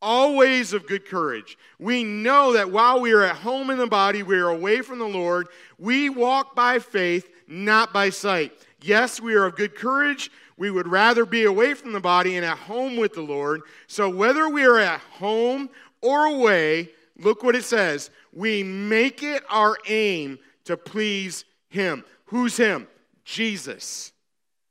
Always 0.00 0.72
of 0.72 0.86
good 0.86 1.06
courage. 1.06 1.58
We 1.78 2.04
know 2.04 2.52
that 2.52 2.70
while 2.70 3.00
we 3.00 3.12
are 3.12 3.22
at 3.22 3.36
home 3.36 3.70
in 3.70 3.78
the 3.78 3.86
body, 3.86 4.22
we 4.22 4.38
are 4.38 4.48
away 4.48 4.82
from 4.82 4.98
the 4.98 5.08
Lord. 5.08 5.48
We 5.78 6.10
walk 6.10 6.54
by 6.54 6.78
faith, 6.78 7.28
not 7.46 7.92
by 7.92 8.10
sight. 8.10 8.52
Yes, 8.80 9.20
we 9.20 9.34
are 9.34 9.44
of 9.44 9.56
good 9.56 9.74
courage. 9.74 10.30
We 10.56 10.70
would 10.70 10.88
rather 10.88 11.24
be 11.24 11.44
away 11.44 11.74
from 11.74 11.92
the 11.92 12.00
body 12.00 12.36
and 12.36 12.44
at 12.44 12.58
home 12.58 12.96
with 12.96 13.14
the 13.14 13.22
Lord. 13.22 13.62
So 13.86 14.08
whether 14.08 14.48
we 14.48 14.64
are 14.64 14.78
at 14.78 15.00
home 15.00 15.70
or 16.00 16.26
away, 16.26 16.90
look 17.18 17.42
what 17.42 17.56
it 17.56 17.64
says. 17.64 18.10
We 18.32 18.62
make 18.62 19.22
it 19.22 19.42
our 19.48 19.76
aim 19.86 20.38
to 20.64 20.76
please 20.76 21.44
Him. 21.68 22.04
Who's 22.26 22.56
Him? 22.56 22.88
Jesus. 23.24 24.12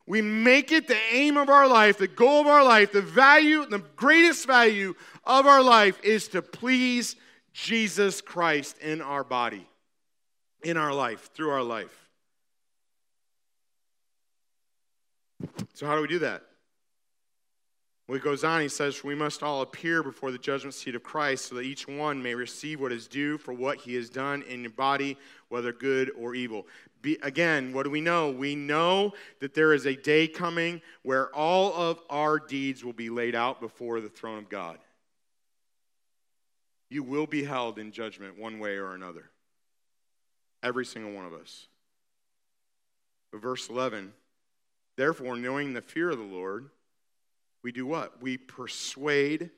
We 0.08 0.22
make 0.22 0.72
it 0.72 0.88
the 0.88 0.98
aim 1.12 1.36
of 1.36 1.50
our 1.50 1.68
life, 1.68 1.98
the 1.98 2.08
goal 2.08 2.40
of 2.42 2.48
our 2.48 2.64
life, 2.64 2.94
the 2.94 3.02
value, 3.02 3.66
the 3.66 3.84
greatest 3.98 4.48
value 4.48 4.96
of 5.26 5.46
our 5.46 5.62
life 5.62 6.00
is 6.02 6.30
to 6.30 6.42
please 6.42 7.18
Jesus 7.52 8.22
Christ 8.22 8.78
in 8.80 9.02
our 9.02 9.26
body, 9.26 9.68
in 10.64 10.78
our 10.78 10.94
life, 10.94 11.30
through 11.34 11.50
our 11.50 11.62
life. 11.62 12.08
So, 15.74 15.86
how 15.86 15.96
do 15.96 16.02
we 16.02 16.08
do 16.08 16.20
that? 16.20 16.47
Well, 18.08 18.18
he 18.18 18.24
goes 18.24 18.46
on, 18.46 18.62
he 18.62 18.70
says, 18.70 19.04
We 19.04 19.16
must 19.16 19.44
all 19.44 19.62
appear 19.62 20.02
before 20.02 20.32
the 20.32 20.38
judgment 20.38 20.74
seat 20.74 20.96
of 20.96 21.04
Christ 21.04 21.48
so 21.48 21.56
that 21.56 21.64
each 21.64 21.90
one 21.90 22.24
may 22.24 22.36
receive 22.36 22.80
what 22.80 22.94
is 22.94 23.06
due 23.06 23.38
for 23.38 23.54
what 23.54 23.80
he 23.80 23.96
has 23.96 24.10
done 24.10 24.44
in 24.44 24.62
your 24.62 24.72
body, 24.72 25.18
whether 25.50 25.74
good 25.74 26.12
or 26.18 26.34
evil. 26.34 26.68
Be, 27.02 27.18
again, 27.22 27.74
what 27.74 27.84
do 27.84 27.90
we 27.90 28.00
know? 28.00 28.32
We 28.32 28.56
know 28.56 29.14
that 29.42 29.54
there 29.54 29.74
is 29.74 29.86
a 29.86 29.96
day 29.96 30.28
coming 30.28 30.82
where 31.04 31.36
all 31.36 31.74
of 31.74 32.00
our 32.10 32.40
deeds 32.40 32.82
will 32.84 32.94
be 32.94 33.10
laid 33.10 33.36
out 33.36 33.60
before 33.60 34.00
the 34.00 34.10
throne 34.10 34.38
of 34.38 34.48
God. 34.48 34.78
You 36.90 37.04
will 37.04 37.28
be 37.28 37.44
held 37.44 37.78
in 37.78 37.92
judgment 37.92 38.40
one 38.40 38.60
way 38.60 38.78
or 38.78 38.96
another. 38.96 39.30
Every 40.64 40.86
single 40.86 41.12
one 41.12 41.26
of 41.26 41.34
us. 41.34 41.68
But 43.34 43.42
verse 43.42 43.70
11, 43.70 44.14
therefore, 44.96 45.36
knowing 45.36 45.74
the 45.74 45.82
fear 45.82 46.10
of 46.10 46.18
the 46.18 46.24
Lord, 46.24 46.70
we 47.68 47.74
do 47.74 47.86
what? 47.86 48.22
We 48.22 48.38
persuade 48.38 49.50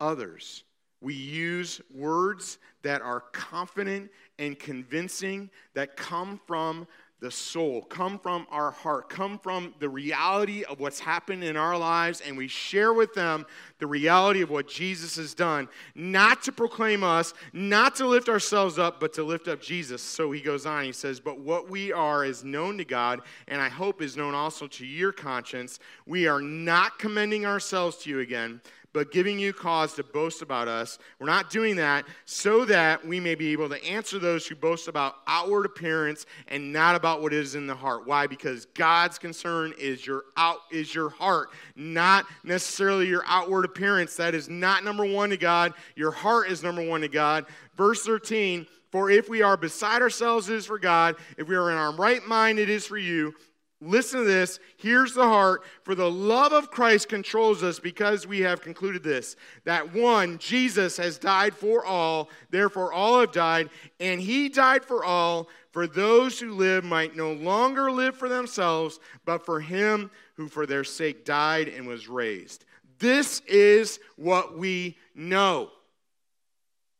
others. 0.00 0.64
We 1.02 1.12
use 1.12 1.82
words 1.94 2.56
that 2.80 3.02
are 3.02 3.20
confident 3.20 4.10
and 4.38 4.58
convincing, 4.58 5.50
that 5.74 5.94
come 5.94 6.40
from 6.46 6.86
the 7.22 7.30
soul, 7.30 7.82
come 7.82 8.18
from 8.18 8.48
our 8.50 8.72
heart, 8.72 9.08
come 9.08 9.38
from 9.38 9.72
the 9.78 9.88
reality 9.88 10.64
of 10.64 10.80
what's 10.80 10.98
happened 10.98 11.44
in 11.44 11.56
our 11.56 11.78
lives, 11.78 12.20
and 12.20 12.36
we 12.36 12.48
share 12.48 12.92
with 12.92 13.14
them 13.14 13.46
the 13.78 13.86
reality 13.86 14.42
of 14.42 14.50
what 14.50 14.66
Jesus 14.66 15.14
has 15.16 15.32
done, 15.32 15.68
not 15.94 16.42
to 16.42 16.50
proclaim 16.50 17.04
us, 17.04 17.32
not 17.52 17.94
to 17.94 18.08
lift 18.08 18.28
ourselves 18.28 18.76
up, 18.76 18.98
but 18.98 19.12
to 19.12 19.22
lift 19.22 19.46
up 19.46 19.62
Jesus. 19.62 20.02
So 20.02 20.32
he 20.32 20.40
goes 20.40 20.66
on, 20.66 20.82
he 20.82 20.90
says, 20.90 21.20
But 21.20 21.38
what 21.38 21.70
we 21.70 21.92
are 21.92 22.24
is 22.24 22.42
known 22.42 22.76
to 22.78 22.84
God, 22.84 23.20
and 23.46 23.60
I 23.60 23.68
hope 23.68 24.02
is 24.02 24.16
known 24.16 24.34
also 24.34 24.66
to 24.66 24.84
your 24.84 25.12
conscience. 25.12 25.78
We 26.06 26.26
are 26.26 26.42
not 26.42 26.98
commending 26.98 27.46
ourselves 27.46 27.98
to 27.98 28.10
you 28.10 28.18
again 28.18 28.60
but 28.92 29.10
giving 29.10 29.38
you 29.38 29.52
cause 29.52 29.94
to 29.94 30.02
boast 30.02 30.42
about 30.42 30.68
us. 30.68 30.98
We're 31.18 31.26
not 31.26 31.50
doing 31.50 31.76
that 31.76 32.06
so 32.24 32.64
that 32.66 33.06
we 33.06 33.20
may 33.20 33.34
be 33.34 33.52
able 33.52 33.68
to 33.70 33.84
answer 33.84 34.18
those 34.18 34.46
who 34.46 34.54
boast 34.54 34.88
about 34.88 35.16
outward 35.26 35.66
appearance 35.66 36.26
and 36.48 36.72
not 36.72 36.94
about 36.94 37.22
what 37.22 37.32
is 37.32 37.54
in 37.54 37.66
the 37.66 37.74
heart. 37.74 38.06
Why? 38.06 38.26
Because 38.26 38.66
God's 38.66 39.18
concern 39.18 39.74
is 39.78 40.06
your 40.06 40.24
out 40.36 40.58
is 40.70 40.94
your 40.94 41.08
heart, 41.08 41.50
not 41.76 42.26
necessarily 42.44 43.06
your 43.06 43.24
outward 43.26 43.64
appearance. 43.64 44.16
That 44.16 44.34
is 44.34 44.48
not 44.48 44.84
number 44.84 45.04
1 45.04 45.30
to 45.30 45.36
God. 45.36 45.72
Your 45.96 46.10
heart 46.10 46.50
is 46.50 46.62
number 46.62 46.86
1 46.86 47.00
to 47.02 47.08
God. 47.08 47.46
Verse 47.76 48.04
13, 48.04 48.66
for 48.90 49.10
if 49.10 49.28
we 49.28 49.40
are 49.40 49.56
beside 49.56 50.02
ourselves, 50.02 50.50
it 50.50 50.56
is 50.56 50.66
for 50.66 50.78
God. 50.78 51.16
If 51.38 51.48
we 51.48 51.56
are 51.56 51.70
in 51.70 51.78
our 51.78 51.94
right 51.94 52.24
mind, 52.26 52.58
it 52.58 52.68
is 52.68 52.86
for 52.86 52.98
you. 52.98 53.34
Listen 53.84 54.20
to 54.20 54.24
this. 54.24 54.60
Here's 54.76 55.12
the 55.12 55.26
heart. 55.26 55.64
For 55.82 55.96
the 55.96 56.10
love 56.10 56.52
of 56.52 56.70
Christ 56.70 57.08
controls 57.08 57.64
us 57.64 57.80
because 57.80 58.28
we 58.28 58.40
have 58.40 58.60
concluded 58.60 59.02
this 59.02 59.34
that 59.64 59.92
one, 59.92 60.38
Jesus 60.38 60.96
has 60.98 61.18
died 61.18 61.52
for 61.52 61.84
all, 61.84 62.30
therefore 62.50 62.92
all 62.92 63.18
have 63.20 63.32
died, 63.32 63.70
and 63.98 64.20
he 64.20 64.48
died 64.48 64.84
for 64.84 65.04
all, 65.04 65.48
for 65.72 65.88
those 65.88 66.38
who 66.38 66.52
live 66.52 66.84
might 66.84 67.16
no 67.16 67.32
longer 67.32 67.90
live 67.90 68.16
for 68.16 68.28
themselves, 68.28 69.00
but 69.24 69.44
for 69.44 69.58
him 69.58 70.12
who 70.34 70.46
for 70.46 70.64
their 70.64 70.84
sake 70.84 71.24
died 71.24 71.66
and 71.66 71.86
was 71.86 72.08
raised. 72.08 72.64
This 73.00 73.40
is 73.48 73.98
what 74.14 74.56
we 74.56 74.96
know. 75.16 75.70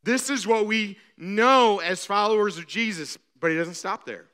This 0.03 0.31
is 0.31 0.49
what 0.49 0.67
we 0.67 0.99
know 1.17 1.79
as 1.79 2.05
followers 2.05 2.59
of 2.59 2.67
Jesus, 2.67 3.19
but 3.39 3.53
he 3.53 3.57
doesn't 3.57 3.75
stop 3.75 4.05
there. 4.05 4.25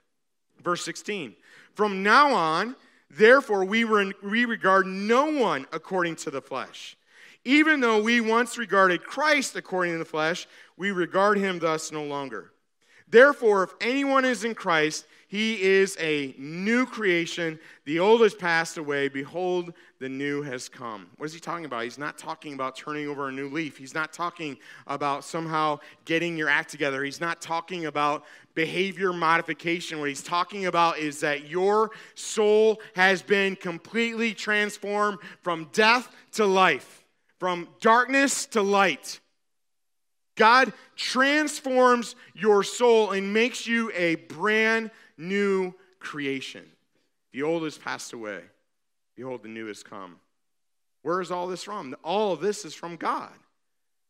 Verse 0.63 0.83
16. 0.83 1.37
From 1.79 2.03
now 2.03 2.35
on, 2.35 2.75
therefore, 3.09 3.65
we, 3.65 3.85
we 3.85 4.45
regard 4.47 4.85
no 4.85 5.27
one 5.27 5.65
according 5.71 6.17
to 6.17 6.31
the 6.33 6.43
flesh. 6.43 6.97
Even 7.45 7.79
though 7.79 8.03
we 8.03 8.21
once 8.21 8.59
regarded 8.59 9.05
Christ 9.05 9.55
according 9.55 9.93
to 9.93 9.99
the 9.99 10.05
flesh, 10.05 10.49
we 10.77 10.91
regard 10.91 11.39
him 11.39 11.61
thus 11.61 11.93
no 11.93 12.03
longer. 12.03 12.51
Therefore, 13.09 13.63
if 13.63 13.71
anyone 13.81 14.25
is 14.25 14.43
in 14.43 14.57
Christ, 14.57 15.07
he 15.29 15.61
is 15.63 15.95
a 16.01 16.35
new 16.39 16.87
creation. 16.87 17.61
The 17.85 17.99
old 17.99 18.23
has 18.23 18.35
passed 18.35 18.79
away. 18.79 19.09
Behold, 19.09 19.75
the 19.99 20.09
new 20.09 20.41
has 20.41 20.71
come. 20.71 21.07
What 21.19 21.27
is 21.27 21.35
he 21.35 21.41
talking 21.41 21.67
about? 21.67 21.85
He's 21.85 21.99
not 21.99 22.17
talking 22.17 22.55
about 22.55 22.77
turning 22.77 23.09
over 23.09 23.29
a 23.29 23.33
new 23.33 23.51
leaf. 23.51 23.77
He's 23.77 23.93
not 23.93 24.15
talking 24.15 24.57
about 24.87 25.25
somehow 25.25 25.81
getting 26.07 26.39
your 26.39 26.49
act 26.49 26.71
together. 26.71 27.05
He's 27.05 27.21
not 27.21 27.43
talking 27.43 27.85
about 27.85 28.25
behavior 28.55 29.13
modification. 29.13 30.01
What 30.01 30.09
he's 30.09 30.23
talking 30.23 30.65
about 30.65 30.97
is 30.99 31.21
that 31.21 31.47
your 31.47 31.91
soul 32.15 32.81
has 32.95 33.21
been 33.21 33.55
completely 33.55 34.33
transformed 34.33 35.19
from 35.43 35.69
death 35.75 36.09
to 36.33 36.47
life, 36.47 37.05
from 37.39 37.69
darkness 37.81 38.47
to 38.47 38.63
light. 38.63 39.21
God 40.37 40.73
transforms 40.97 42.15
your 42.33 42.63
soul 42.63 43.11
and 43.11 43.35
makes 43.35 43.67
you 43.67 43.93
a 43.95 44.15
brand 44.15 44.91
new 45.19 45.75
creation. 46.01 46.65
The 47.33 47.43
old 47.43 47.65
has 47.65 47.77
passed 47.77 48.13
away. 48.13 48.41
Behold, 49.17 49.43
the 49.43 49.49
new 49.49 49.67
has 49.67 49.83
come. 49.83 50.17
Where 51.03 51.21
is 51.21 51.31
all 51.31 51.47
this 51.47 51.65
from? 51.65 51.95
All 52.03 52.33
of 52.33 52.41
this 52.41 52.65
is 52.65 52.75
from 52.75 52.97
God, 52.97 53.33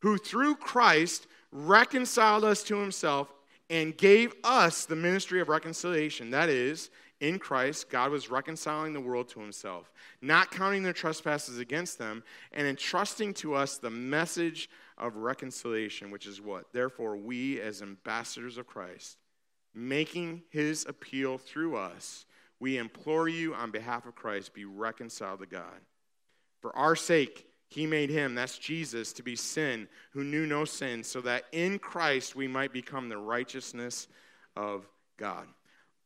who 0.00 0.18
through 0.18 0.56
Christ 0.56 1.26
reconciled 1.50 2.44
us 2.44 2.62
to 2.64 2.76
himself 2.76 3.32
and 3.70 3.96
gave 3.96 4.34
us 4.44 4.84
the 4.84 4.96
ministry 4.96 5.40
of 5.40 5.48
reconciliation. 5.48 6.30
That 6.30 6.48
is, 6.48 6.90
in 7.20 7.38
Christ, 7.38 7.90
God 7.90 8.10
was 8.10 8.30
reconciling 8.30 8.92
the 8.92 9.00
world 9.00 9.28
to 9.30 9.40
himself, 9.40 9.92
not 10.22 10.50
counting 10.50 10.82
their 10.82 10.92
trespasses 10.92 11.58
against 11.58 11.98
them, 11.98 12.22
and 12.52 12.66
entrusting 12.66 13.34
to 13.34 13.54
us 13.54 13.76
the 13.76 13.90
message 13.90 14.70
of 14.96 15.16
reconciliation, 15.16 16.10
which 16.10 16.26
is 16.26 16.40
what? 16.40 16.72
Therefore, 16.72 17.16
we, 17.16 17.60
as 17.60 17.82
ambassadors 17.82 18.56
of 18.56 18.66
Christ, 18.66 19.17
making 19.78 20.42
his 20.50 20.84
appeal 20.86 21.38
through 21.38 21.76
us, 21.76 22.26
we 22.60 22.76
implore 22.76 23.28
you 23.28 23.54
on 23.54 23.70
behalf 23.70 24.06
of 24.06 24.14
Christ, 24.14 24.52
be 24.52 24.64
reconciled 24.64 25.40
to 25.40 25.46
God. 25.46 25.80
For 26.60 26.74
our 26.76 26.96
sake, 26.96 27.46
he 27.68 27.86
made 27.86 28.10
him, 28.10 28.34
that's 28.34 28.58
Jesus, 28.58 29.12
to 29.12 29.22
be 29.22 29.36
sin, 29.36 29.88
who 30.10 30.24
knew 30.24 30.46
no 30.46 30.64
sin, 30.64 31.04
so 31.04 31.20
that 31.20 31.44
in 31.52 31.78
Christ 31.78 32.34
we 32.34 32.48
might 32.48 32.72
become 32.72 33.08
the 33.08 33.18
righteousness 33.18 34.08
of 34.56 34.88
God. 35.16 35.46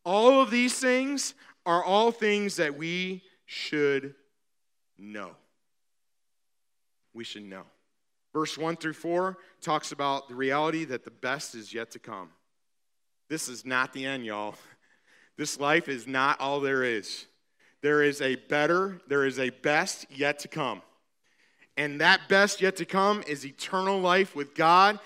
All 0.04 0.42
of 0.42 0.50
these 0.50 0.78
things 0.78 1.34
are 1.64 1.82
all 1.82 2.10
things 2.10 2.56
that 2.56 2.76
we 2.76 3.22
should 3.46 4.14
know. 4.98 5.30
We 7.14 7.24
should 7.24 7.44
know. 7.44 7.62
Verse 8.32 8.58
1 8.58 8.76
through 8.76 8.94
4 8.94 9.38
talks 9.60 9.92
about 9.92 10.28
the 10.28 10.34
reality 10.34 10.84
that 10.86 11.04
the 11.04 11.10
best 11.10 11.54
is 11.54 11.72
yet 11.72 11.90
to 11.92 11.98
come. 11.98 12.30
This 13.32 13.48
is 13.48 13.64
not 13.64 13.94
the 13.94 14.04
end, 14.04 14.26
y'all. 14.26 14.56
This 15.38 15.58
life 15.58 15.88
is 15.88 16.06
not 16.06 16.38
all 16.38 16.60
there 16.60 16.84
is. 16.84 17.24
There 17.80 18.02
is 18.02 18.20
a 18.20 18.34
better, 18.34 19.00
there 19.08 19.24
is 19.24 19.38
a 19.38 19.48
best 19.48 20.04
yet 20.10 20.40
to 20.40 20.48
come. 20.48 20.82
And 21.78 22.02
that 22.02 22.28
best 22.28 22.60
yet 22.60 22.76
to 22.76 22.84
come 22.84 23.24
is 23.26 23.46
eternal 23.46 23.98
life 23.98 24.36
with 24.36 24.54
God 24.54 24.98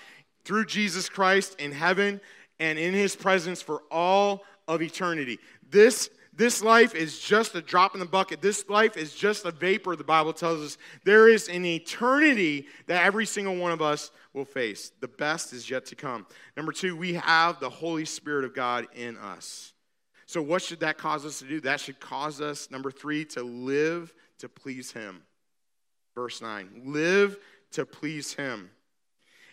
through 0.43 0.65
Jesus 0.65 1.07
Christ 1.07 1.55
in 1.57 1.71
heaven 1.71 2.19
and 2.59 2.77
in 2.77 2.93
his 2.93 3.15
presence 3.15 3.61
for 3.61 3.83
all 3.89 4.43
of 4.67 4.81
eternity. 4.81 5.39
This 5.69 6.09
this 6.37 6.61
life 6.61 6.93
is 6.93 7.17
just 7.17 7.55
a 7.55 7.61
drop 7.61 7.95
in 7.95 7.99
the 7.99 8.05
bucket. 8.05 8.43
This 8.43 8.69
life 8.69 8.95
is 8.95 9.15
just 9.15 9.43
a 9.45 9.51
vapor, 9.51 9.95
the 9.95 10.03
Bible 10.03 10.33
tells 10.33 10.61
us. 10.61 10.77
There 11.03 11.27
is 11.27 11.49
an 11.49 11.65
eternity 11.65 12.67
that 12.85 13.03
every 13.03 13.25
single 13.25 13.55
one 13.55 13.71
of 13.71 13.81
us 13.81 14.11
will 14.37 14.45
face. 14.45 14.91
The 15.01 15.07
best 15.07 15.51
is 15.51 15.69
yet 15.69 15.85
to 15.87 15.95
come. 15.95 16.25
Number 16.55 16.71
two, 16.71 16.95
we 16.95 17.15
have 17.15 17.59
the 17.59 17.69
Holy 17.69 18.05
Spirit 18.05 18.45
of 18.45 18.53
God 18.53 18.87
in 18.95 19.17
us. 19.17 19.73
So, 20.27 20.41
what 20.41 20.61
should 20.61 20.81
that 20.81 20.97
cause 20.97 21.25
us 21.25 21.39
to 21.39 21.45
do? 21.45 21.59
That 21.61 21.79
should 21.79 21.99
cause 21.99 22.39
us, 22.39 22.69
number 22.69 22.91
three, 22.91 23.25
to 23.25 23.43
live 23.43 24.13
to 24.39 24.47
please 24.47 24.91
Him. 24.91 25.23
Verse 26.15 26.41
9 26.41 26.83
live 26.85 27.37
to 27.71 27.85
please 27.85 28.33
Him. 28.33 28.71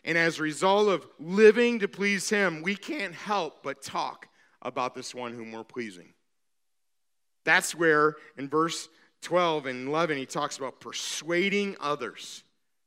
And 0.05 0.19
as 0.19 0.39
a 0.39 0.43
result 0.43 0.89
of 0.89 1.07
living 1.19 1.79
to 1.81 1.89
please 1.89 2.29
Him, 2.29 2.63
we 2.63 2.75
can't 2.75 3.15
help 3.15 3.63
but 3.63 3.83
talk 3.83 4.29
about 4.63 4.95
this 4.95 5.15
one 5.15 5.33
whom 5.33 5.53
we're 5.53 5.65
pleasing. 5.65 6.13
That's 7.45 7.75
where 7.75 8.17
in 8.37 8.49
verse 8.49 8.89
12 9.23 9.67
and 9.67 9.89
11 9.89 10.19
he 10.19 10.27
talks 10.27 10.59
about 10.59 10.81
persuading 10.81 11.77
others. 11.81 12.43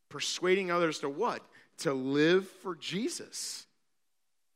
Persuading 0.10 0.71
others 0.71 0.99
to 0.99 1.10
what? 1.10 1.41
To 1.80 1.94
live 1.94 2.48
for 2.48 2.76
Jesus. 2.76 3.66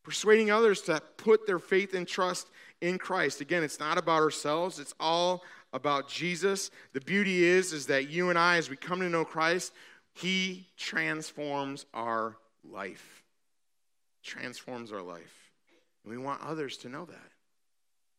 Persuading 0.03 0.49
others 0.49 0.81
to 0.83 1.01
put 1.17 1.45
their 1.45 1.59
faith 1.59 1.93
and 1.93 2.07
trust 2.07 2.47
in 2.81 2.97
Christ. 2.97 3.41
Again, 3.41 3.63
it's 3.63 3.79
not 3.79 3.97
about 3.97 4.21
ourselves, 4.21 4.79
it's 4.79 4.95
all 4.99 5.43
about 5.73 6.09
Jesus. 6.09 6.71
The 6.93 7.01
beauty 7.01 7.43
is 7.43 7.73
is 7.73 7.85
that 7.87 8.09
you 8.09 8.29
and 8.29 8.37
I 8.37 8.57
as 8.57 8.69
we 8.69 8.75
come 8.75 8.99
to 8.99 9.09
know 9.09 9.23
Christ, 9.23 9.73
he 10.13 10.67
transforms 10.77 11.85
our 11.93 12.37
life. 12.63 13.23
transforms 14.23 14.91
our 14.91 15.01
life. 15.01 15.51
And 16.03 16.11
we 16.11 16.17
want 16.17 16.41
others 16.43 16.77
to 16.77 16.89
know 16.89 17.05
that. 17.05 17.31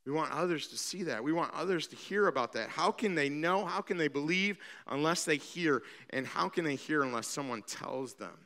We 0.05 0.12
want 0.12 0.33
others 0.33 0.69
to 0.69 0.77
see 0.77 1.05
that. 1.05 1.23
We 1.23 1.33
want 1.33 1.53
others 1.55 1.87
to 1.88 1.97
hear 1.97 2.27
about 2.27 2.53
that. 2.55 2.69
How 2.69 2.91
can 2.91 3.15
they 3.15 3.29
know? 3.29 3.65
How 3.65 3.81
can 3.81 3.99
they 3.99 4.09
believe 4.09 4.59
unless 4.88 5.25
they 5.25 5.37
hear? 5.37 5.83
And 6.11 6.27
how 6.27 6.49
can 6.49 6.65
they 6.65 6.75
hear 6.75 7.03
unless 7.03 7.29
someone 7.29 7.62
tells 7.62 8.15
them? 8.15 8.37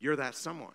You're 0.00 0.16
that 0.16 0.34
someone. 0.34 0.74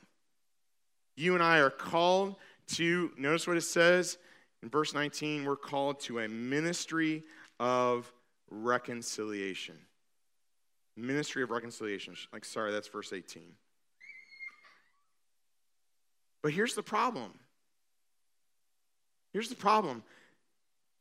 You 1.15 1.33
and 1.35 1.43
I 1.43 1.59
are 1.59 1.69
called 1.69 2.35
to, 2.73 3.11
notice 3.17 3.47
what 3.47 3.57
it 3.57 3.61
says 3.61 4.17
in 4.63 4.69
verse 4.69 4.93
19, 4.93 5.43
we're 5.43 5.57
called 5.57 5.99
to 6.01 6.19
a 6.19 6.27
ministry 6.27 7.23
of 7.59 8.11
reconciliation. 8.49 9.75
Ministry 10.95 11.43
of 11.43 11.51
reconciliation. 11.51 12.15
Like, 12.31 12.45
sorry, 12.45 12.71
that's 12.71 12.87
verse 12.87 13.11
18. 13.11 13.43
But 16.41 16.53
here's 16.53 16.75
the 16.75 16.83
problem. 16.83 17.33
Here's 19.33 19.49
the 19.49 19.55
problem. 19.55 20.03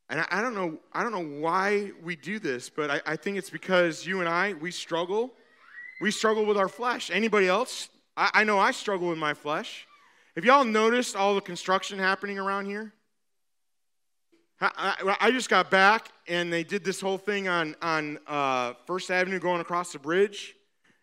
And 0.09 0.21
I, 0.21 0.27
I, 0.31 0.43
don't 0.43 0.55
know, 0.55 0.79
I 0.93 1.05
don't 1.05 1.13
know 1.13 1.41
why 1.41 1.93
we 2.03 2.17
do 2.17 2.39
this, 2.39 2.69
but 2.69 2.91
I, 2.91 3.01
I, 3.07 3.17
think 3.17 3.37
it's 3.37 3.51
because 3.51 4.07
you 4.07 4.21
and 4.21 4.29
I, 4.29 4.55
we 4.55 4.71
struggle. 4.71 5.33
We 6.01 6.11
struggle 6.11 6.45
with 6.45 6.57
our 6.57 6.69
flesh. 6.69 7.11
Anybody 7.13 7.47
else? 7.47 7.89
I, 8.17 8.31
I 8.35 8.45
know 8.45 8.59
I 8.59 8.71
struggle 8.71 9.09
with 9.09 9.19
my 9.19 9.35
flesh. 9.35 9.87
Have 10.35 10.45
y'all 10.45 10.65
noticed 10.65 11.17
all 11.17 11.35
the 11.35 11.41
construction 11.41 11.99
happening 11.99 12.39
around 12.39 12.67
here? 12.67 12.93
I, 14.61 15.17
I 15.21 15.31
just 15.33 15.51
got 15.51 15.71
back 15.71 16.09
and 16.29 16.53
they 16.53 16.63
did 16.63 16.85
this 16.85 17.01
whole 17.01 17.19
thing 17.19 17.49
on, 17.49 17.75
on 17.83 18.19
uh, 18.29 18.75
First 18.87 19.11
Avenue 19.11 19.41
going 19.41 19.61
across 19.61 19.93
the 19.93 19.99
bridge 19.99 20.55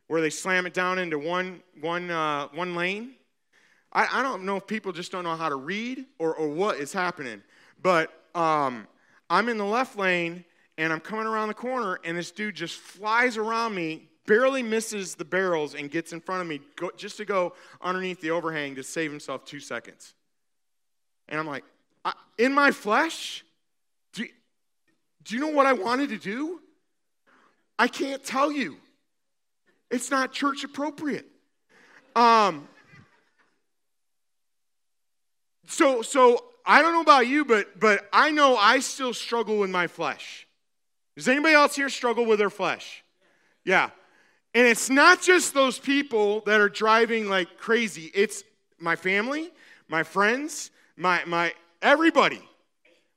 where 0.07 0.21
they 0.21 0.29
slam 0.29 0.65
it 0.65 0.73
down 0.73 0.97
into 0.97 1.19
one, 1.19 1.61
one, 1.81 2.09
uh, 2.09 2.47
one 2.53 2.73
lane. 2.73 3.15
I, 3.91 4.07
I 4.11 4.23
don't 4.23 4.43
know 4.43 4.55
if 4.55 4.65
people 4.65 4.91
just 4.91 5.11
don't 5.11 5.23
know 5.23 5.35
how 5.35 5.49
to 5.49 5.55
read 5.55 6.05
or, 6.19 6.33
or 6.35 6.47
what 6.47 6.77
is 6.77 6.93
happening, 6.93 7.43
but 7.81 8.11
um, 8.33 8.87
I'm 9.29 9.49
in 9.49 9.57
the 9.57 9.65
left 9.65 9.97
lane 9.97 10.45
and 10.77 10.93
I'm 10.93 10.99
coming 10.99 11.27
around 11.27 11.49
the 11.49 11.53
corner 11.53 11.99
and 12.03 12.17
this 12.17 12.31
dude 12.31 12.55
just 12.55 12.77
flies 12.77 13.35
around 13.35 13.75
me, 13.75 14.08
barely 14.29 14.61
misses 14.61 15.15
the 15.15 15.25
barrels 15.25 15.73
and 15.73 15.89
gets 15.89 16.13
in 16.13 16.21
front 16.21 16.39
of 16.39 16.47
me 16.47 16.61
go, 16.75 16.91
just 16.95 17.17
to 17.17 17.25
go 17.25 17.55
underneath 17.81 18.21
the 18.21 18.29
overhang 18.29 18.75
to 18.75 18.83
save 18.83 19.09
himself 19.09 19.43
two 19.43 19.59
seconds. 19.59 20.13
And 21.27 21.39
I'm 21.39 21.47
like, 21.47 21.63
in 22.37 22.53
my 22.53 22.69
flesh, 22.69 23.43
do, 24.13 24.27
do 25.23 25.33
you 25.33 25.41
know 25.41 25.47
what 25.47 25.65
I 25.65 25.73
wanted 25.73 26.09
to 26.09 26.17
do? 26.17 26.61
I 27.79 27.87
can't 27.87 28.23
tell 28.23 28.51
you. 28.51 28.77
It's 29.89 30.11
not 30.11 30.31
church 30.31 30.63
appropriate. 30.63 31.25
Um, 32.15 32.67
so, 35.65 36.03
so 36.03 36.43
I 36.67 36.83
don't 36.83 36.93
know 36.93 37.01
about 37.01 37.25
you, 37.25 37.45
but 37.45 37.79
but 37.79 38.07
I 38.13 38.29
know 38.29 38.55
I 38.57 38.79
still 38.79 39.13
struggle 39.13 39.57
with 39.57 39.71
my 39.71 39.87
flesh. 39.87 40.47
Does 41.15 41.27
anybody 41.27 41.55
else 41.55 41.75
here 41.75 41.89
struggle 41.89 42.27
with 42.27 42.37
their 42.37 42.51
flesh? 42.51 43.03
Yeah. 43.65 43.89
And 44.53 44.65
it's 44.65 44.89
not 44.89 45.21
just 45.21 45.53
those 45.53 45.77
people 45.77 46.41
that 46.41 46.59
are 46.59 46.69
driving 46.69 47.29
like 47.29 47.57
crazy. 47.57 48.11
It's 48.13 48.43
my 48.79 48.95
family, 48.95 49.51
my 49.87 50.03
friends, 50.03 50.71
my 50.97 51.23
my 51.25 51.53
everybody. 51.81 52.41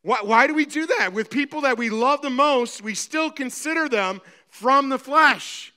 Why, 0.03 0.18
why 0.23 0.47
do 0.47 0.55
we 0.55 0.66
do 0.66 0.87
that? 0.87 1.12
With 1.12 1.31
people 1.31 1.62
that 1.62 1.79
we 1.79 1.88
love 1.88 2.23
the 2.23 2.31
most, 2.31 2.83
we 2.83 2.95
still 2.95 3.31
consider 3.31 3.88
them 3.88 4.21
from 4.49 4.88
the 4.88 4.99
flesh. 4.99 5.73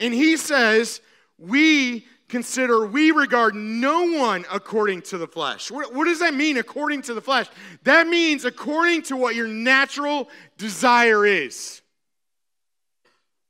And 0.00 0.12
he 0.12 0.36
says, 0.36 1.00
we 1.38 2.06
consider 2.28 2.86
we 2.86 3.10
regard 3.10 3.54
no 3.54 4.10
one 4.18 4.46
according 4.50 5.02
to 5.02 5.18
the 5.18 5.26
flesh. 5.26 5.70
What, 5.70 5.94
what, 5.94 6.06
does 6.06 6.20
that 6.20 6.32
mean, 6.32 6.56
according 6.56 7.02
to 7.02 7.14
the 7.14 7.20
flesh? 7.20 7.46
That 7.84 8.06
means 8.06 8.46
according 8.46 9.02
to 9.02 9.16
what 9.16 9.34
your 9.34 9.48
natural 9.48 10.30
desire 10.56 11.26
is. 11.26 11.81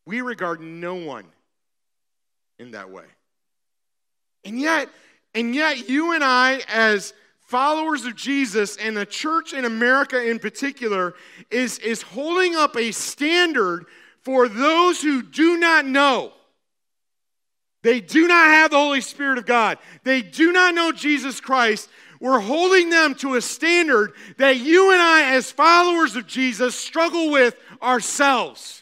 We 0.07 0.21
regard 0.21 0.61
no 0.61 0.95
one 0.95 1.27
in 2.59 2.73
that 2.73 2.91
way. 2.91 3.05
And 4.45 4.61
yet, 4.61 4.89
and 5.35 5.55
yet 5.55 5.89
you 5.89 6.13
and 6.15 6.25
I 6.25 6.61
as 6.69 7.15
followers 7.41 8.05
of 8.05 8.17
Jesus 8.17 8.77
and 8.77 8.97
the 8.97 9.07
church 9.07 9.53
in 9.53 9.65
America 9.65 10.29
in 10.29 10.39
particular 10.39 11.15
is, 11.51 11.79
is 11.79 12.03
holding 12.03 12.57
up 12.57 12.77
a 12.77 12.93
standard 12.93 13.87
for 14.21 14.49
those 14.49 15.01
who 15.01 15.23
do 15.23 15.59
not 15.59 15.85
know 15.87 16.33
they 17.83 18.01
do 18.01 18.29
not 18.29 18.47
have 18.47 18.71
the 18.71 18.79
Holy 18.79 19.01
Spirit 19.01 19.39
of 19.39 19.47
God. 19.47 19.79
They 20.05 20.23
do 20.23 20.53
not 20.53 20.75
know 20.75 20.93
Jesus 20.93 21.41
Christ. 21.41 21.89
We're 22.21 22.41
holding 22.41 22.91
them 22.91 23.17
to 23.17 23.35
a 23.35 23.41
standard 23.41 24.13
that 24.39 24.59
you 24.59 24.93
and 24.93 25.03
I, 25.03 25.35
as 25.35 25.51
followers 25.51 26.15
of 26.15 26.29
Jesus, 26.29 26.77
struggle 26.77 27.31
with 27.31 27.57
ourselves. 27.83 28.82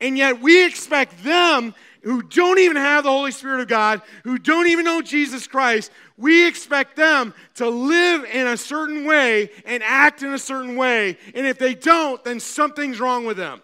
And 0.00 0.18
yet 0.18 0.40
we 0.40 0.64
expect 0.64 1.22
them 1.24 1.74
who 2.02 2.22
don't 2.22 2.60
even 2.60 2.76
have 2.76 3.02
the 3.02 3.10
Holy 3.10 3.32
Spirit 3.32 3.60
of 3.60 3.68
God, 3.68 4.00
who 4.22 4.38
don't 4.38 4.68
even 4.68 4.84
know 4.84 5.02
Jesus 5.02 5.48
Christ, 5.48 5.90
we 6.16 6.46
expect 6.46 6.94
them 6.94 7.34
to 7.56 7.68
live 7.68 8.24
in 8.24 8.46
a 8.46 8.56
certain 8.56 9.04
way 9.04 9.50
and 9.64 9.82
act 9.82 10.22
in 10.22 10.32
a 10.32 10.38
certain 10.38 10.76
way. 10.76 11.18
And 11.34 11.46
if 11.46 11.58
they 11.58 11.74
don't, 11.74 12.22
then 12.22 12.38
something's 12.38 13.00
wrong 13.00 13.26
with 13.26 13.36
them. 13.36 13.60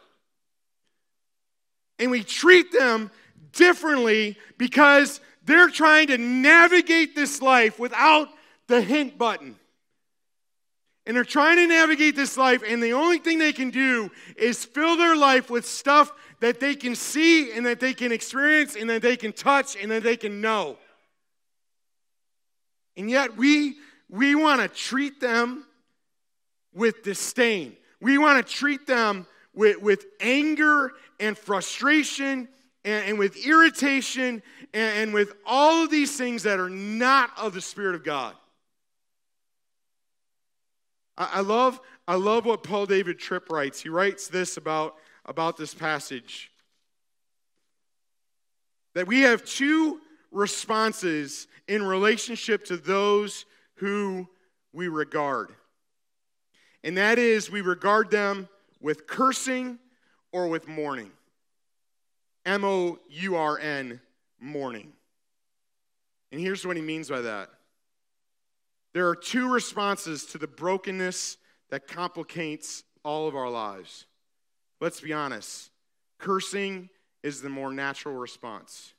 And 2.01 2.11
we 2.11 2.25
treat 2.25 2.73
them 2.73 3.13
differently 3.53 4.37
because 4.59 5.21
they're 5.45 5.71
trying 5.71 6.09
to 6.09 6.19
navigate 6.19 7.15
this 7.15 7.41
life 7.41 7.79
without 7.79 8.29
the 8.67 8.81
hint 8.81 9.17
button. 9.17 9.57
And 11.07 11.17
they're 11.17 11.25
trying 11.25 11.57
to 11.57 11.67
navigate 11.67 12.15
this 12.15 12.37
life, 12.37 12.63
and 12.67 12.81
the 12.83 12.93
only 12.93 13.19
thing 13.19 13.39
they 13.39 13.53
can 13.53 13.71
do 13.71 14.11
is 14.37 14.65
fill 14.65 14.97
their 14.97 15.17
life 15.17 15.51
with 15.51 15.67
stuff 15.67 16.13
that 16.43 16.59
they 16.59 16.75
can 16.75 16.97
see 16.97 17.53
and 17.53 17.65
that 17.65 17.79
they 17.79 17.95
can 17.95 18.11
experience 18.11 18.75
and 18.75 18.91
that 18.91 19.01
they 19.01 19.17
can 19.17 19.33
touch 19.33 19.77
and 19.81 19.93
that 19.93 20.03
they 20.03 20.17
can 20.17 20.41
know. 20.41 20.77
And 22.97 23.09
yet 23.09 23.37
we 23.37 23.77
we 24.11 24.35
want 24.35 24.61
to 24.61 24.67
treat 24.67 25.21
them 25.21 25.65
with 26.75 27.05
disdain. 27.05 27.77
We 28.01 28.19
want 28.19 28.45
to 28.45 28.53
treat 28.53 28.89
them 28.89 29.25
with, 29.55 29.81
with 29.81 30.05
anger 30.21 30.91
and 31.21 31.39
frustration 31.39 32.49
and, 32.85 33.05
and 33.07 33.19
with 33.21 33.47
irritation 33.47 34.43
and, 34.75 34.99
and 34.99 35.15
with 35.15 35.35
all 35.47 35.85
of 35.85 35.91
these 35.91 36.17
things 36.17 36.43
that 36.43 36.59
are 36.59 36.69
not 36.69 37.31
of 37.39 37.55
the 37.55 37.61
Spirit 37.61 37.95
of 37.95 38.03
God. 38.03 38.35
I, 41.17 41.31
I 41.35 41.41
love, 41.41 41.81
I 42.09 42.17
love 42.17 42.45
what 42.47 42.65
Paul 42.65 42.87
David 42.87 43.21
Tripp 43.21 43.49
writes. 43.49 43.81
He 43.81 43.89
writes 43.89 44.27
this 44.27 44.57
about, 44.57 44.97
about 45.25 45.57
this 45.57 45.75
passage 45.75 46.51
that 48.95 49.07
we 49.07 49.21
have 49.21 49.45
two 49.45 50.01
responses 50.31 51.47
in 51.69 51.83
relationship 51.83 52.65
to 52.67 52.77
those 52.77 53.45
who 53.77 54.29
we 54.73 54.89
regard. 54.89 55.51
And 56.85 56.97
that 56.97 57.19
is, 57.19 57.51
we 57.51 57.61
regard 57.61 58.11
them 58.11 58.49
with 58.81 59.07
cursing 59.07 59.79
or 60.33 60.49
with 60.49 60.67
mourning. 60.67 61.11
M 62.45 62.65
O 62.65 62.99
U 63.09 63.37
R 63.37 63.59
N, 63.59 64.01
mourning. 64.41 64.93
And 66.33 66.41
here's 66.41 66.67
what 66.67 66.77
he 66.77 66.83
means 66.83 67.09
by 67.09 67.21
that 67.21 67.51
there 68.93 69.09
are 69.09 69.17
two 69.17 69.51
responses 69.51 70.27
to 70.27 70.39
the 70.39 70.47
brokenness 70.47 71.39
that 71.71 71.87
complicates 71.87 72.85
all 73.05 73.29
of 73.29 73.37
our 73.37 73.49
lives. 73.49 74.07
Let's 74.83 75.01
be 75.01 75.13
honest 75.13 75.71
cursing 76.19 76.89
is 77.23 77.41
the 77.41 77.49
more 77.49 77.73
natural 77.73 78.17
response. 78.17 78.95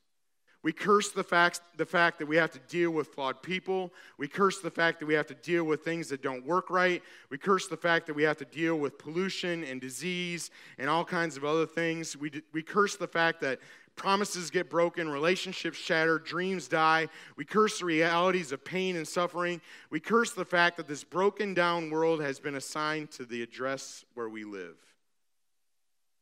We 0.62 0.72
curse 0.72 1.12
the 1.12 1.26
fact, 1.26 1.60
the 1.78 1.86
fact 1.86 2.19
that 2.19 2.26
we 2.26 2.38
have 2.38 2.52
to 2.52 2.60
deal 2.69 2.91
with 2.91 3.10
flawed 3.10 3.43
people. 3.43 3.91
We 4.17 4.30
curse 4.30 4.60
the 4.60 4.72
fact 4.72 5.02
that 5.02 5.08
we 5.08 5.13
have 5.13 5.28
to 5.28 5.34
deal 5.34 5.65
with 5.65 5.82
things 5.82 6.08
that 6.08 6.22
don't 6.22 6.46
work 6.46 6.69
right. 6.69 7.04
We 7.30 7.38
curse 7.38 7.67
the 7.67 7.76
fact 7.76 8.08
that 8.08 8.13
we 8.13 8.24
have 8.24 8.38
to 8.38 8.46
deal 8.46 8.78
with 8.78 8.98
pollution 8.98 9.65
and 9.65 9.82
disease 9.82 10.52
and 10.78 10.89
all 10.89 11.04
kinds 11.04 11.36
of 11.36 11.43
other 11.43 11.65
things. 11.65 12.15
We, 12.15 12.32
we 12.54 12.63
curse 12.63 12.96
the 12.96 13.08
fact 13.08 13.41
that 13.41 13.60
promises 13.98 14.50
get 14.50 14.69
broken, 14.69 15.10
relationships 15.10 15.78
shatter, 15.78 16.17
dreams 16.17 16.69
die. 16.69 17.10
We 17.36 17.43
curse 17.43 17.80
the 17.80 17.86
realities 17.86 18.54
of 18.54 18.63
pain 18.63 18.96
and 18.96 19.08
suffering. 19.08 19.60
We 19.89 20.00
curse 20.00 20.32
the 20.32 20.46
fact 20.46 20.78
that 20.78 20.88
this 20.88 21.04
broken 21.04 21.54
down 21.54 21.89
world 21.89 22.22
has 22.22 22.39
been 22.39 22.56
assigned 22.56 23.12
to 23.12 23.26
the 23.26 23.43
address 23.43 24.06
where 24.13 24.30
we 24.30 24.46
live. 24.46 24.78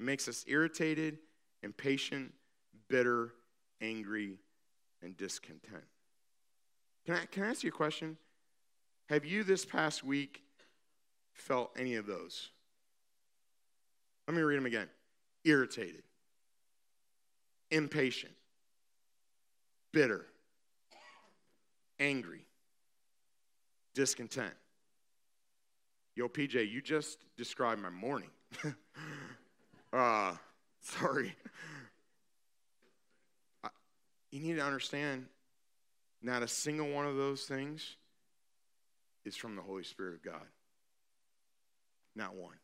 It 0.02 0.04
makes 0.04 0.28
us 0.28 0.44
irritated, 0.48 1.20
impatient, 1.62 2.34
bitter, 2.90 3.34
angry, 3.82 4.40
and 5.04 5.16
discontent. 5.16 5.84
Can 7.06 7.18
I, 7.18 7.26
can 7.26 7.44
I 7.44 7.50
ask 7.50 7.64
you 7.64 7.70
a 7.70 7.72
question? 7.72 8.18
Have 9.10 9.26
you 9.26 9.44
this 9.44 9.64
past 9.64 10.04
week 10.04 10.42
felt 11.34 11.70
any 11.78 11.94
of 11.98 12.08
those? 12.08 12.50
Let 14.28 14.36
me 14.36 14.42
read 14.42 14.58
them 14.58 14.66
again 14.66 14.90
irritated, 15.44 16.02
impatient, 17.70 18.34
bitter, 19.92 20.26
angry, 22.00 22.48
discontent. 23.94 24.56
Yo, 26.16 26.28
PJ, 26.28 26.72
you 26.72 26.82
just 26.82 27.20
described 27.38 27.80
my 27.80 27.92
morning. 27.92 28.32
uh, 29.94 30.34
sorry. 30.82 31.36
You 34.32 34.40
need 34.40 34.56
to 34.56 34.64
understand 34.64 35.26
not 36.22 36.42
a 36.42 36.48
single 36.48 36.90
one 36.90 37.06
of 37.06 37.18
those 37.18 37.44
things 37.44 37.96
is 39.26 39.36
from 39.36 39.56
the 39.56 39.62
Holy 39.62 39.84
Spirit 39.84 40.16
of 40.16 40.24
God. 40.24 40.48
Not 42.16 42.36
one. 42.36 42.56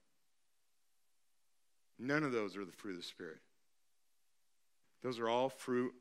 None 1.99 2.23
of 2.23 2.31
those 2.31 2.55
are 2.55 2.65
the 2.65 2.71
fruit 2.71 2.91
of 2.91 2.97
the 2.97 3.03
Spirit. 3.03 3.39
Those 5.03 5.19
are 5.19 5.29
all 5.29 5.49
fruit 5.49 5.93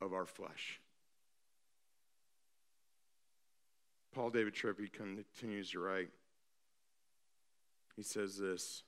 of 0.00 0.12
our 0.12 0.26
flesh. 0.26 0.80
Paul 4.14 4.30
David 4.30 4.54
Tripp 4.54 4.78
continues 4.92 5.70
to 5.70 5.80
write. 5.80 6.08
He 7.96 8.02
says 8.02 8.38
this 8.38 8.82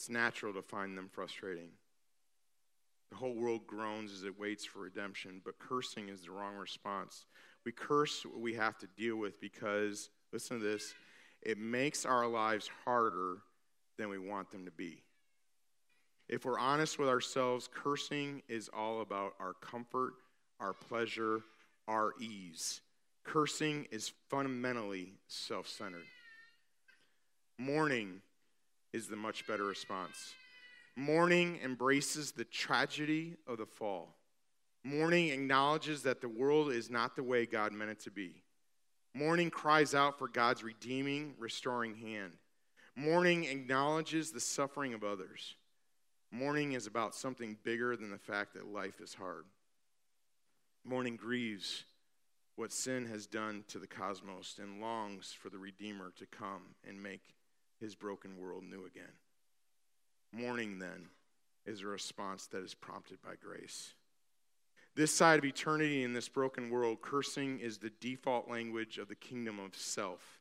It's 0.00 0.08
natural 0.08 0.54
to 0.54 0.62
find 0.62 0.96
them 0.96 1.10
frustrating. 1.12 1.68
The 3.10 3.18
whole 3.18 3.34
world 3.34 3.66
groans 3.66 4.14
as 4.14 4.22
it 4.22 4.40
waits 4.40 4.64
for 4.64 4.78
redemption, 4.78 5.42
but 5.44 5.58
cursing 5.58 6.08
is 6.08 6.22
the 6.22 6.30
wrong 6.30 6.56
response. 6.56 7.26
We 7.66 7.72
curse 7.72 8.24
what 8.24 8.40
we 8.40 8.54
have 8.54 8.78
to 8.78 8.86
deal 8.96 9.16
with 9.16 9.38
because, 9.42 10.08
listen 10.32 10.58
to 10.58 10.64
this, 10.64 10.94
it 11.42 11.58
makes 11.58 12.06
our 12.06 12.26
lives 12.26 12.70
harder 12.86 13.42
than 13.98 14.08
we 14.08 14.18
want 14.18 14.50
them 14.50 14.64
to 14.64 14.70
be. 14.70 15.02
If 16.30 16.46
we're 16.46 16.58
honest 16.58 16.98
with 16.98 17.10
ourselves, 17.10 17.68
cursing 17.70 18.40
is 18.48 18.70
all 18.72 19.02
about 19.02 19.34
our 19.38 19.52
comfort, 19.52 20.14
our 20.60 20.72
pleasure, 20.72 21.42
our 21.86 22.14
ease. 22.18 22.80
Cursing 23.22 23.86
is 23.90 24.14
fundamentally 24.30 25.12
self 25.28 25.68
centered. 25.68 26.06
Mourning 27.58 28.22
is 28.92 29.08
the 29.08 29.16
much 29.16 29.46
better 29.46 29.64
response. 29.64 30.34
Mourning 30.96 31.58
embraces 31.62 32.32
the 32.32 32.44
tragedy 32.44 33.36
of 33.46 33.58
the 33.58 33.66
fall. 33.66 34.16
Mourning 34.84 35.28
acknowledges 35.28 36.02
that 36.02 36.20
the 36.20 36.28
world 36.28 36.72
is 36.72 36.90
not 36.90 37.14
the 37.14 37.22
way 37.22 37.46
God 37.46 37.72
meant 37.72 37.90
it 37.90 38.00
to 38.00 38.10
be. 38.10 38.42
Mourning 39.14 39.50
cries 39.50 39.94
out 39.94 40.18
for 40.18 40.28
God's 40.28 40.62
redeeming, 40.62 41.34
restoring 41.38 41.96
hand. 41.96 42.32
Mourning 42.96 43.44
acknowledges 43.44 44.30
the 44.30 44.40
suffering 44.40 44.94
of 44.94 45.04
others. 45.04 45.54
Mourning 46.30 46.72
is 46.72 46.86
about 46.86 47.14
something 47.14 47.56
bigger 47.64 47.96
than 47.96 48.10
the 48.10 48.18
fact 48.18 48.54
that 48.54 48.66
life 48.66 49.00
is 49.00 49.14
hard. 49.14 49.44
Mourning 50.84 51.16
grieves 51.16 51.84
what 52.56 52.72
sin 52.72 53.06
has 53.06 53.26
done 53.26 53.64
to 53.68 53.78
the 53.78 53.86
cosmos 53.86 54.58
and 54.60 54.80
longs 54.80 55.32
for 55.32 55.50
the 55.50 55.58
Redeemer 55.58 56.12
to 56.18 56.26
come 56.26 56.74
and 56.86 57.02
make 57.02 57.34
his 57.80 57.94
broken 57.94 58.38
world 58.38 58.64
new 58.64 58.86
again. 58.86 59.12
Mourning, 60.32 60.78
then, 60.78 61.08
is 61.66 61.80
a 61.82 61.86
response 61.86 62.46
that 62.48 62.62
is 62.62 62.74
prompted 62.74 63.20
by 63.22 63.34
grace. 63.42 63.94
This 64.94 65.14
side 65.14 65.38
of 65.38 65.44
eternity 65.44 66.02
in 66.02 66.12
this 66.12 66.28
broken 66.28 66.70
world, 66.70 67.00
cursing 67.00 67.60
is 67.60 67.78
the 67.78 67.92
default 68.00 68.48
language 68.50 68.98
of 68.98 69.08
the 69.08 69.14
kingdom 69.14 69.58
of 69.58 69.76
self, 69.76 70.40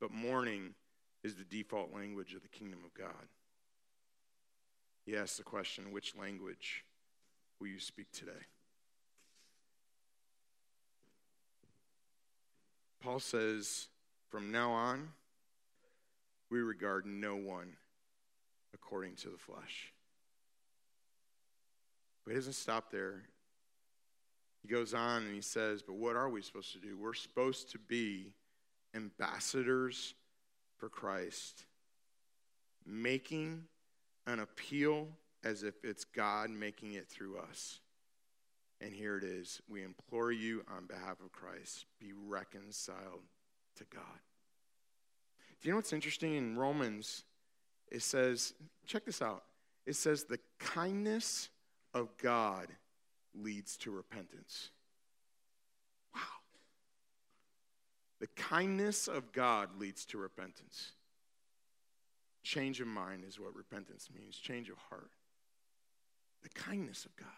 but 0.00 0.12
mourning 0.12 0.74
is 1.22 1.34
the 1.34 1.44
default 1.44 1.92
language 1.92 2.34
of 2.34 2.42
the 2.42 2.48
kingdom 2.48 2.80
of 2.84 2.94
God. 2.94 3.28
He 5.04 5.16
asks 5.16 5.36
the 5.36 5.42
question 5.42 5.92
which 5.92 6.16
language 6.16 6.84
will 7.60 7.68
you 7.68 7.80
speak 7.80 8.10
today? 8.12 8.32
Paul 13.02 13.18
says, 13.18 13.88
from 14.30 14.52
now 14.52 14.70
on, 14.70 15.08
we 16.52 16.60
regard 16.60 17.06
no 17.06 17.34
one 17.34 17.76
according 18.74 19.16
to 19.16 19.30
the 19.30 19.38
flesh. 19.38 19.92
But 22.24 22.32
he 22.32 22.36
doesn't 22.36 22.52
stop 22.52 22.90
there. 22.92 23.22
He 24.60 24.68
goes 24.68 24.92
on 24.92 25.22
and 25.22 25.34
he 25.34 25.40
says, 25.40 25.82
But 25.82 25.94
what 25.94 26.14
are 26.14 26.28
we 26.28 26.42
supposed 26.42 26.72
to 26.74 26.78
do? 26.78 26.96
We're 26.96 27.14
supposed 27.14 27.72
to 27.72 27.78
be 27.78 28.34
ambassadors 28.94 30.14
for 30.76 30.90
Christ, 30.90 31.64
making 32.86 33.64
an 34.26 34.38
appeal 34.38 35.08
as 35.42 35.62
if 35.62 35.74
it's 35.82 36.04
God 36.04 36.50
making 36.50 36.92
it 36.92 37.08
through 37.08 37.38
us. 37.38 37.80
And 38.80 38.92
here 38.92 39.16
it 39.16 39.24
is. 39.24 39.62
We 39.68 39.82
implore 39.82 40.32
you 40.32 40.64
on 40.76 40.86
behalf 40.86 41.20
of 41.24 41.32
Christ, 41.32 41.86
be 41.98 42.12
reconciled 42.12 43.22
to 43.76 43.84
God. 43.92 44.20
Do 45.62 45.68
you 45.68 45.72
know 45.72 45.76
what's 45.76 45.92
interesting 45.92 46.34
in 46.34 46.56
Romans? 46.58 47.24
It 47.90 48.02
says, 48.02 48.52
check 48.84 49.04
this 49.04 49.22
out. 49.22 49.44
It 49.86 49.94
says, 49.94 50.24
the 50.24 50.40
kindness 50.58 51.50
of 51.94 52.08
God 52.16 52.66
leads 53.34 53.76
to 53.78 53.92
repentance. 53.92 54.70
Wow. 56.14 56.20
The 58.20 58.26
kindness 58.28 59.06
of 59.06 59.32
God 59.32 59.68
leads 59.78 60.04
to 60.06 60.18
repentance. 60.18 60.92
Change 62.42 62.80
of 62.80 62.88
mind 62.88 63.24
is 63.26 63.38
what 63.38 63.54
repentance 63.54 64.08
means 64.12 64.36
change 64.36 64.68
of 64.68 64.78
heart. 64.90 65.10
The 66.42 66.48
kindness 66.48 67.04
of 67.04 67.14
God. 67.14 67.28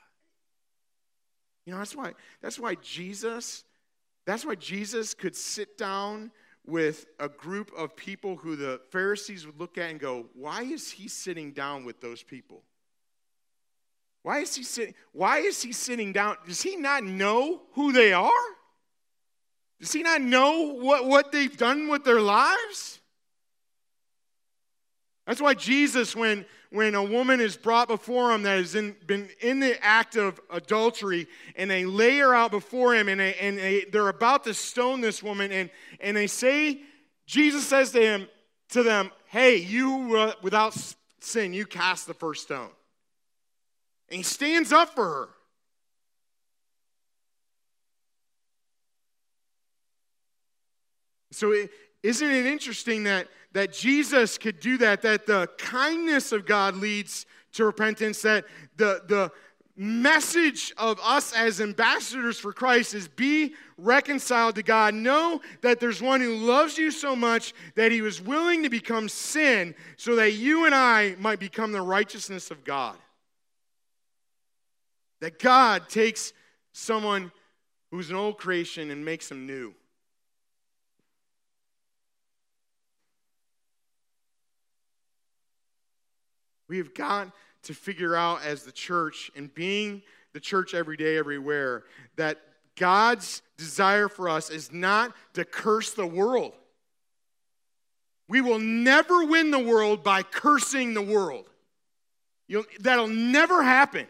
You 1.67 1.73
know, 1.73 1.79
that's 1.79 1.95
why, 1.95 2.13
that's 2.41 2.59
why 2.59 2.77
Jesus, 2.77 3.65
that's 4.25 4.47
why 4.47 4.55
Jesus 4.55 5.13
could 5.13 5.37
sit 5.37 5.77
down 5.77 6.31
with 6.67 7.07
a 7.21 7.29
group 7.29 7.71
of 7.77 7.95
people 7.95 8.37
who 8.37 8.57
the 8.57 8.81
Pharisees 8.91 9.47
would 9.47 9.59
look 9.59 9.79
at 9.79 9.91
and 9.91 10.01
go, 10.01 10.27
Why 10.35 10.63
is 10.63 10.91
he 10.91 11.09
sitting 11.09 11.53
down 11.53 11.85
with 11.85 12.01
those 12.01 12.23
people? 12.23 12.63
Why 14.23 14.39
is 14.39 14.55
he 14.55 14.63
sitting? 14.63 14.95
Why 15.13 15.39
is 15.39 15.61
he 15.63 15.73
sitting 15.73 16.13
down? 16.13 16.37
Does 16.47 16.63
he 16.63 16.77
not 16.77 17.05
know 17.05 17.63
who 17.73 17.93
they 17.93 18.13
are? 18.13 18.31
Does 19.81 19.93
he 19.93 20.03
not 20.03 20.23
know 20.23 20.73
what, 20.75 21.05
what 21.05 21.31
they've 21.31 21.57
done 21.57 21.89
with 21.89 22.05
their 22.05 22.21
lives? 22.21 23.01
That's 25.27 25.41
why 25.41 25.55
Jesus, 25.55 26.15
when, 26.15 26.45
when 26.71 26.95
a 26.95 27.03
woman 27.03 27.41
is 27.41 27.57
brought 27.57 27.89
before 27.89 28.33
him 28.33 28.43
that 28.43 28.59
has 28.59 28.75
in, 28.75 28.95
been 29.07 29.29
in 29.41 29.59
the 29.59 29.83
act 29.83 30.17
of 30.17 30.39
adultery, 30.51 31.27
and 31.57 31.71
they 31.71 31.87
lay 31.87 32.19
her 32.19 32.35
out 32.35 32.51
before 32.51 32.95
him, 32.95 33.09
and, 33.09 33.21
they, 33.21 33.35
and 33.37 33.57
they, 33.57 33.85
they're 33.91 34.09
about 34.09 34.45
to 34.45 34.53
stone 34.53 35.01
this 35.01 35.23
woman, 35.23 35.51
and, 35.51 35.71
and 36.01 36.17
they 36.17 36.27
say, 36.27 36.81
Jesus 37.27 37.67
says 37.67 37.91
to 37.93 38.01
him, 38.01 38.29
to 38.71 38.83
them, 38.83 39.11
Hey, 39.27 39.57
you 39.57 40.17
uh, 40.17 40.33
without 40.43 40.77
sin, 41.21 41.55
you 41.55 41.67
cast 41.67 42.07
the 42.07 42.15
first 42.15 42.43
stone. 42.43 42.71
And 44.11 44.19
he 44.19 44.23
stands 44.23 44.73
up 44.73 44.95
for 44.95 45.05
her. 45.05 45.29
So, 51.33 51.51
is 51.51 51.69
isn't 52.03 52.31
it 52.31 52.47
interesting 52.47 53.05
that 53.05 53.27
that 53.55 53.73
Jesus 53.73 54.37
could 54.37 54.61
do 54.61 54.77
that, 54.79 55.03
that 55.03 55.27
the 55.27 55.49
kindness 55.57 56.33
of 56.33 56.45
God 56.45 56.77
leads 56.77 57.25
to 57.53 57.65
repentance, 57.65 58.21
that 58.23 58.45
the, 58.77 59.03
the 59.07 59.33
message 59.77 60.73
of 60.77 61.01
us 61.03 61.33
as 61.33 61.61
ambassadors 61.61 62.39
for 62.39 62.53
Christ 62.53 62.95
is 62.95 63.09
be 63.09 63.55
reconciled 63.79 64.57
to 64.57 64.63
God. 64.63 64.95
Know 64.95 65.41
that 65.63 65.81
there's 65.81 66.03
one 66.03 66.21
who 66.21 66.35
loves 66.35 66.79
you 66.79 66.91
so 66.91 67.17
much 67.17 67.55
that 67.77 67.91
he 67.91 68.03
was 68.03 68.21
willing 68.21 68.65
to 68.65 68.69
become 68.69 69.09
sin 69.09 69.75
so 69.97 70.17
that 70.17 70.33
you 70.33 70.67
and 70.67 70.75
I 70.75 71.17
might 71.19 71.41
become 71.41 71.73
the 71.73 71.81
righteousness 71.81 72.51
of 72.51 72.65
God. 72.65 72.97
That 75.21 75.39
God 75.39 75.89
takes 75.89 76.33
someone 76.73 77.33
who's 77.91 78.11
an 78.11 78.17
old 78.17 78.37
creation 78.37 78.91
and 78.91 79.05
makes 79.05 79.31
him 79.31 79.47
new. 79.47 79.75
We 86.69 86.79
have 86.79 86.95
got 86.95 87.31
to 87.65 87.75
figure 87.75 88.15
out 88.15 88.43
as 88.43 88.63
the 88.63 88.73
church 88.73 89.31
and 89.37 89.53
being 89.55 90.03
the 90.33 90.41
church 90.41 90.75
every 90.75 90.97
day, 90.97 91.17
everywhere, 91.17 91.85
that 92.17 92.41
God's 92.77 93.43
desire 93.57 94.09
for 94.09 94.29
us 94.29 94.51
is 94.51 94.73
not 94.73 95.15
to 95.35 95.45
curse 95.45 95.93
the 95.93 96.07
world. 96.07 96.53
We 98.29 98.41
will 98.41 98.59
never 98.59 99.25
win 99.25 99.51
the 99.51 99.59
world 99.59 100.03
by 100.03 100.23
cursing 100.23 100.95
the 100.95 101.03
world. 101.03 101.47
You'll, 102.47 102.65
that'll 102.81 103.09
never 103.09 103.63
happen. 103.63 104.07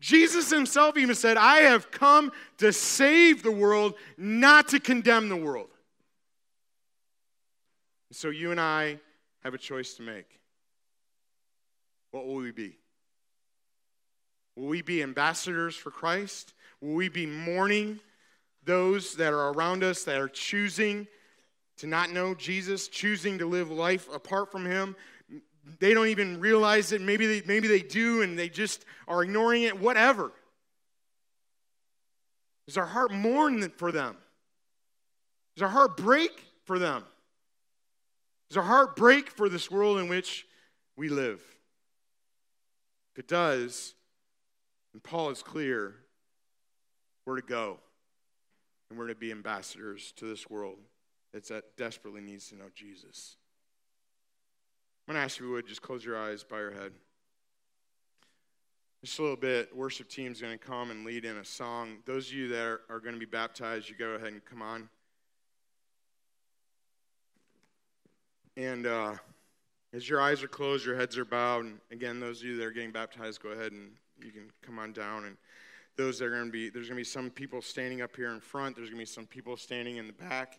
Jesus 0.00 0.50
himself 0.50 0.96
even 0.96 1.14
said, 1.14 1.36
I 1.36 1.58
have 1.58 1.90
come 1.90 2.32
to 2.58 2.72
save 2.72 3.42
the 3.42 3.50
world, 3.50 3.94
not 4.16 4.68
to 4.68 4.80
condemn 4.80 5.28
the 5.28 5.36
world. 5.36 5.68
So 8.10 8.30
you 8.30 8.50
and 8.50 8.60
I 8.60 8.98
have 9.44 9.54
a 9.54 9.58
choice 9.58 9.94
to 9.94 10.02
make. 10.02 10.39
What 12.10 12.26
will 12.26 12.36
we 12.36 12.50
be? 12.50 12.76
Will 14.56 14.66
we 14.66 14.82
be 14.82 15.02
ambassadors 15.02 15.76
for 15.76 15.90
Christ? 15.90 16.54
Will 16.80 16.94
we 16.94 17.08
be 17.08 17.26
mourning 17.26 18.00
those 18.64 19.14
that 19.14 19.32
are 19.32 19.52
around 19.52 19.84
us 19.84 20.04
that 20.04 20.20
are 20.20 20.28
choosing 20.28 21.06
to 21.78 21.86
not 21.86 22.10
know 22.10 22.34
Jesus, 22.34 22.88
choosing 22.88 23.38
to 23.38 23.46
live 23.46 23.70
life 23.70 24.08
apart 24.12 24.50
from 24.50 24.66
Him? 24.66 24.96
They 25.78 25.94
don't 25.94 26.08
even 26.08 26.40
realize 26.40 26.92
it. 26.92 27.00
Maybe 27.00 27.26
they, 27.26 27.46
maybe 27.46 27.68
they 27.68 27.80
do 27.80 28.22
and 28.22 28.38
they 28.38 28.48
just 28.48 28.84
are 29.06 29.22
ignoring 29.22 29.62
it, 29.62 29.78
whatever. 29.78 30.32
Does 32.66 32.76
our 32.76 32.86
heart 32.86 33.12
mourn 33.12 33.70
for 33.76 33.92
them? 33.92 34.16
Does 35.56 35.62
our 35.62 35.68
heart 35.68 35.96
break 35.96 36.44
for 36.64 36.78
them? 36.78 37.04
Does 38.48 38.56
our 38.56 38.64
heart 38.64 38.96
break 38.96 39.30
for 39.30 39.48
this 39.48 39.70
world 39.70 39.98
in 39.98 40.08
which 40.08 40.46
we 40.96 41.08
live? 41.08 41.42
If 43.12 43.18
it 43.18 43.28
does, 43.28 43.94
and 44.92 45.02
Paul 45.02 45.30
is 45.30 45.42
clear, 45.42 45.96
we're 47.26 47.40
to 47.40 47.46
go 47.46 47.78
and 48.88 48.98
we're 48.98 49.08
to 49.08 49.14
be 49.14 49.30
ambassadors 49.30 50.12
to 50.16 50.24
this 50.24 50.50
world 50.50 50.78
that 51.32 51.76
desperately 51.76 52.20
needs 52.20 52.48
to 52.48 52.56
know 52.56 52.70
Jesus. 52.74 53.36
I'm 55.06 55.14
going 55.14 55.22
to 55.22 55.24
ask 55.24 55.38
you, 55.38 55.50
would 55.50 55.66
just 55.66 55.82
close 55.82 56.04
your 56.04 56.18
eyes, 56.18 56.42
bow 56.42 56.58
your 56.58 56.72
head. 56.72 56.92
Just 59.04 59.18
a 59.18 59.22
little 59.22 59.36
bit, 59.36 59.74
worship 59.74 60.08
team's 60.08 60.40
going 60.40 60.56
to 60.56 60.64
come 60.64 60.90
and 60.90 61.06
lead 61.06 61.24
in 61.24 61.36
a 61.38 61.44
song. 61.44 61.98
Those 62.04 62.28
of 62.28 62.34
you 62.34 62.48
that 62.48 62.62
are, 62.62 62.80
are 62.90 63.00
going 63.00 63.14
to 63.14 63.18
be 63.18 63.26
baptized, 63.26 63.88
you 63.88 63.94
go 63.96 64.10
ahead 64.10 64.32
and 64.32 64.44
come 64.44 64.60
on. 64.60 64.88
And 68.56 68.86
uh, 68.86 69.14
as 69.92 70.08
your 70.08 70.20
eyes 70.20 70.42
are 70.42 70.48
closed, 70.48 70.86
your 70.86 70.96
heads 70.96 71.18
are 71.18 71.24
bowed, 71.24 71.64
and 71.64 71.80
again, 71.90 72.20
those 72.20 72.40
of 72.40 72.46
you 72.46 72.56
that 72.56 72.64
are 72.64 72.70
getting 72.70 72.92
baptized, 72.92 73.42
go 73.42 73.50
ahead 73.50 73.72
and 73.72 73.90
you 74.22 74.30
can 74.30 74.50
come 74.62 74.78
on 74.78 74.92
down. 74.92 75.24
And 75.24 75.36
those 75.96 76.18
that 76.18 76.26
are 76.26 76.30
going 76.30 76.46
to 76.46 76.52
be, 76.52 76.70
there's 76.70 76.86
going 76.86 76.96
to 76.96 77.00
be 77.00 77.04
some 77.04 77.30
people 77.30 77.60
standing 77.60 78.00
up 78.00 78.14
here 78.14 78.30
in 78.30 78.40
front. 78.40 78.76
There's 78.76 78.88
going 78.88 78.98
to 78.98 79.02
be 79.02 79.06
some 79.06 79.26
people 79.26 79.56
standing 79.56 79.96
in 79.96 80.06
the 80.06 80.12
back, 80.12 80.58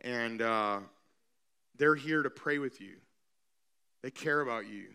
and 0.00 0.40
uh, 0.40 0.80
they're 1.76 1.94
here 1.94 2.22
to 2.22 2.30
pray 2.30 2.58
with 2.58 2.80
you. 2.80 2.96
They 4.02 4.10
care 4.10 4.40
about 4.40 4.66
you. 4.66 4.86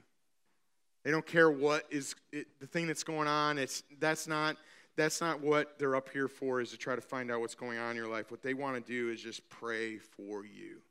They 1.03 1.11
don't 1.11 1.25
care 1.25 1.49
what 1.49 1.85
is 1.89 2.15
it, 2.31 2.47
the 2.59 2.67
thing 2.67 2.87
that's 2.87 3.03
going 3.03 3.27
on. 3.27 3.57
It's 3.57 3.83
that's 3.99 4.27
not 4.27 4.57
that's 4.95 5.21
not 5.21 5.41
what 5.41 5.79
they're 5.79 5.95
up 5.95 6.09
here 6.09 6.27
for. 6.27 6.59
Is 6.61 6.71
to 6.71 6.77
try 6.77 6.95
to 6.95 7.01
find 7.01 7.31
out 7.31 7.39
what's 7.39 7.55
going 7.55 7.77
on 7.77 7.91
in 7.91 7.95
your 7.95 8.09
life. 8.09 8.31
What 8.31 8.41
they 8.41 8.53
want 8.53 8.75
to 8.75 8.91
do 8.91 9.09
is 9.09 9.21
just 9.21 9.47
pray 9.49 9.97
for 9.97 10.45
you. 10.45 10.81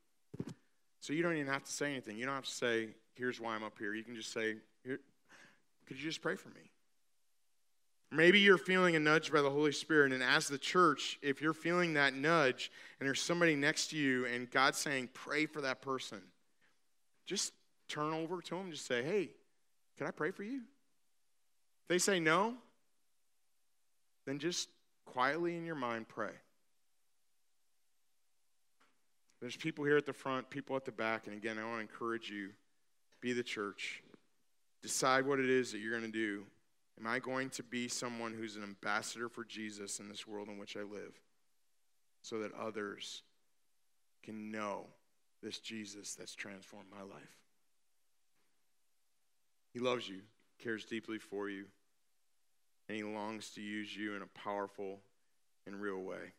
So 1.01 1.13
you 1.13 1.23
don't 1.23 1.35
even 1.35 1.53
have 1.53 1.65
to 1.65 1.73
say 1.73 1.91
anything. 1.91 2.19
You 2.19 2.27
don't 2.27 2.35
have 2.35 2.45
to 2.45 2.51
say, 2.51 2.89
here's 3.15 3.41
why 3.41 3.55
I'm 3.55 3.63
up 3.63 3.79
here. 3.79 3.95
You 3.95 4.05
can 4.05 4.15
just 4.15 4.33
say, 4.33 4.57
could 4.85 4.99
you 5.97 6.05
just 6.05 6.21
pray 6.21 6.37
for 6.37 6.49
me? 6.51 6.71
Maybe 8.11 8.41
you're 8.41 8.59
feeling 8.59 8.97
a 8.97 9.01
nudge 9.01 9.31
by 9.31 9.43
the 9.43 9.51
Holy 9.51 9.73
Spirit, 9.73 10.13
and 10.13 10.23
as 10.23 10.49
the 10.49 10.57
church, 10.57 11.19
if 11.21 11.43
you're 11.43 11.53
feeling 11.53 11.95
that 11.95 12.15
nudge 12.15 12.71
and 12.99 13.07
there's 13.07 13.21
somebody 13.21 13.55
next 13.55 13.89
to 13.89 13.97
you 13.97 14.25
and 14.25 14.51
God's 14.51 14.79
saying, 14.79 15.11
pray 15.13 15.45
for 15.45 15.61
that 15.61 15.83
person, 15.83 16.23
just 17.27 17.53
turn 17.87 18.15
over 18.15 18.41
to 18.41 18.51
them 18.55 18.65
and 18.65 18.73
just 18.73 18.87
say, 18.87 19.03
hey, 19.03 19.31
can 19.99 20.07
I 20.07 20.11
pray 20.11 20.31
for 20.31 20.43
you? 20.43 20.61
If 21.83 21.89
they 21.89 21.99
say 21.99 22.19
no, 22.19 22.55
then 24.25 24.39
just 24.39 24.71
quietly 25.05 25.57
in 25.57 25.67
your 25.67 25.75
mind 25.75 26.09
pray. 26.09 26.33
There's 29.41 29.57
people 29.57 29.85
here 29.85 29.97
at 29.97 30.07
the 30.07 30.13
front, 30.13 30.51
people 30.51 30.77
at 30.77 30.85
the 30.85 30.93
back, 30.93 31.27
and 31.27 31.37
again, 31.37 31.59
I 31.59 31.65
want 31.65 31.77
to 31.77 31.81
encourage 31.81 32.31
you 32.31 32.51
be 33.21 33.33
the 33.33 33.43
church. 33.43 34.03
Decide 34.83 35.27
what 35.27 35.41
it 35.41 35.49
is 35.49 35.73
that 35.73 35.79
you're 35.79 35.99
going 35.99 36.11
to 36.11 36.19
do. 36.19 36.45
Am 36.99 37.07
I 37.07 37.19
going 37.19 37.51
to 37.51 37.63
be 37.63 37.89
someone 37.89 38.33
who's 38.33 38.57
an 38.57 38.63
ambassador 38.63 39.29
for 39.29 39.45
Jesus 39.45 40.01
in 40.01 40.09
this 40.09 40.27
world 40.27 40.49
in 40.49 40.59
which 40.59 40.77
I 40.77 40.83
live 40.83 41.15
so 42.23 42.41
that 42.41 42.53
others 42.55 43.23
can 44.23 44.51
know 44.51 44.87
this 45.43 45.59
Jesus 45.59 46.15
that's 46.15 46.35
transformed 46.35 46.89
my 46.91 47.03
life? 47.03 47.39
He 49.73 49.79
loves 49.79 50.09
you, 50.09 50.21
cares 50.59 50.85
deeply 50.85 51.19
for 51.19 51.49
you, 51.49 51.67
and 52.89 52.97
he 52.97 53.05
longs 53.05 53.51
to 53.51 53.61
use 53.61 53.97
you 53.97 54.15
in 54.17 54.23
a 54.23 54.27
powerful 54.27 54.99
and 55.67 55.81
real 55.81 56.01
way. 56.01 56.33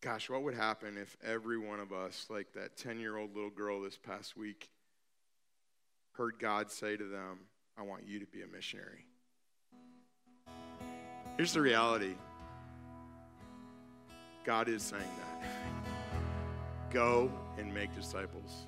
Gosh, 0.00 0.30
what 0.30 0.42
would 0.44 0.54
happen 0.54 0.96
if 0.96 1.16
every 1.26 1.58
one 1.58 1.80
of 1.80 1.92
us, 1.92 2.26
like 2.30 2.52
that 2.52 2.76
10 2.76 3.00
year 3.00 3.16
old 3.16 3.34
little 3.34 3.50
girl 3.50 3.82
this 3.82 3.96
past 3.96 4.36
week, 4.36 4.68
heard 6.12 6.38
God 6.38 6.70
say 6.70 6.96
to 6.96 7.04
them, 7.04 7.40
I 7.76 7.82
want 7.82 8.06
you 8.06 8.20
to 8.20 8.26
be 8.26 8.42
a 8.42 8.46
missionary? 8.46 9.06
Here's 11.36 11.52
the 11.52 11.60
reality 11.60 12.14
God 14.44 14.68
is 14.68 14.82
saying 14.82 15.02
that. 15.02 16.92
Go 16.92 17.30
and 17.58 17.72
make 17.74 17.94
disciples. 17.94 18.66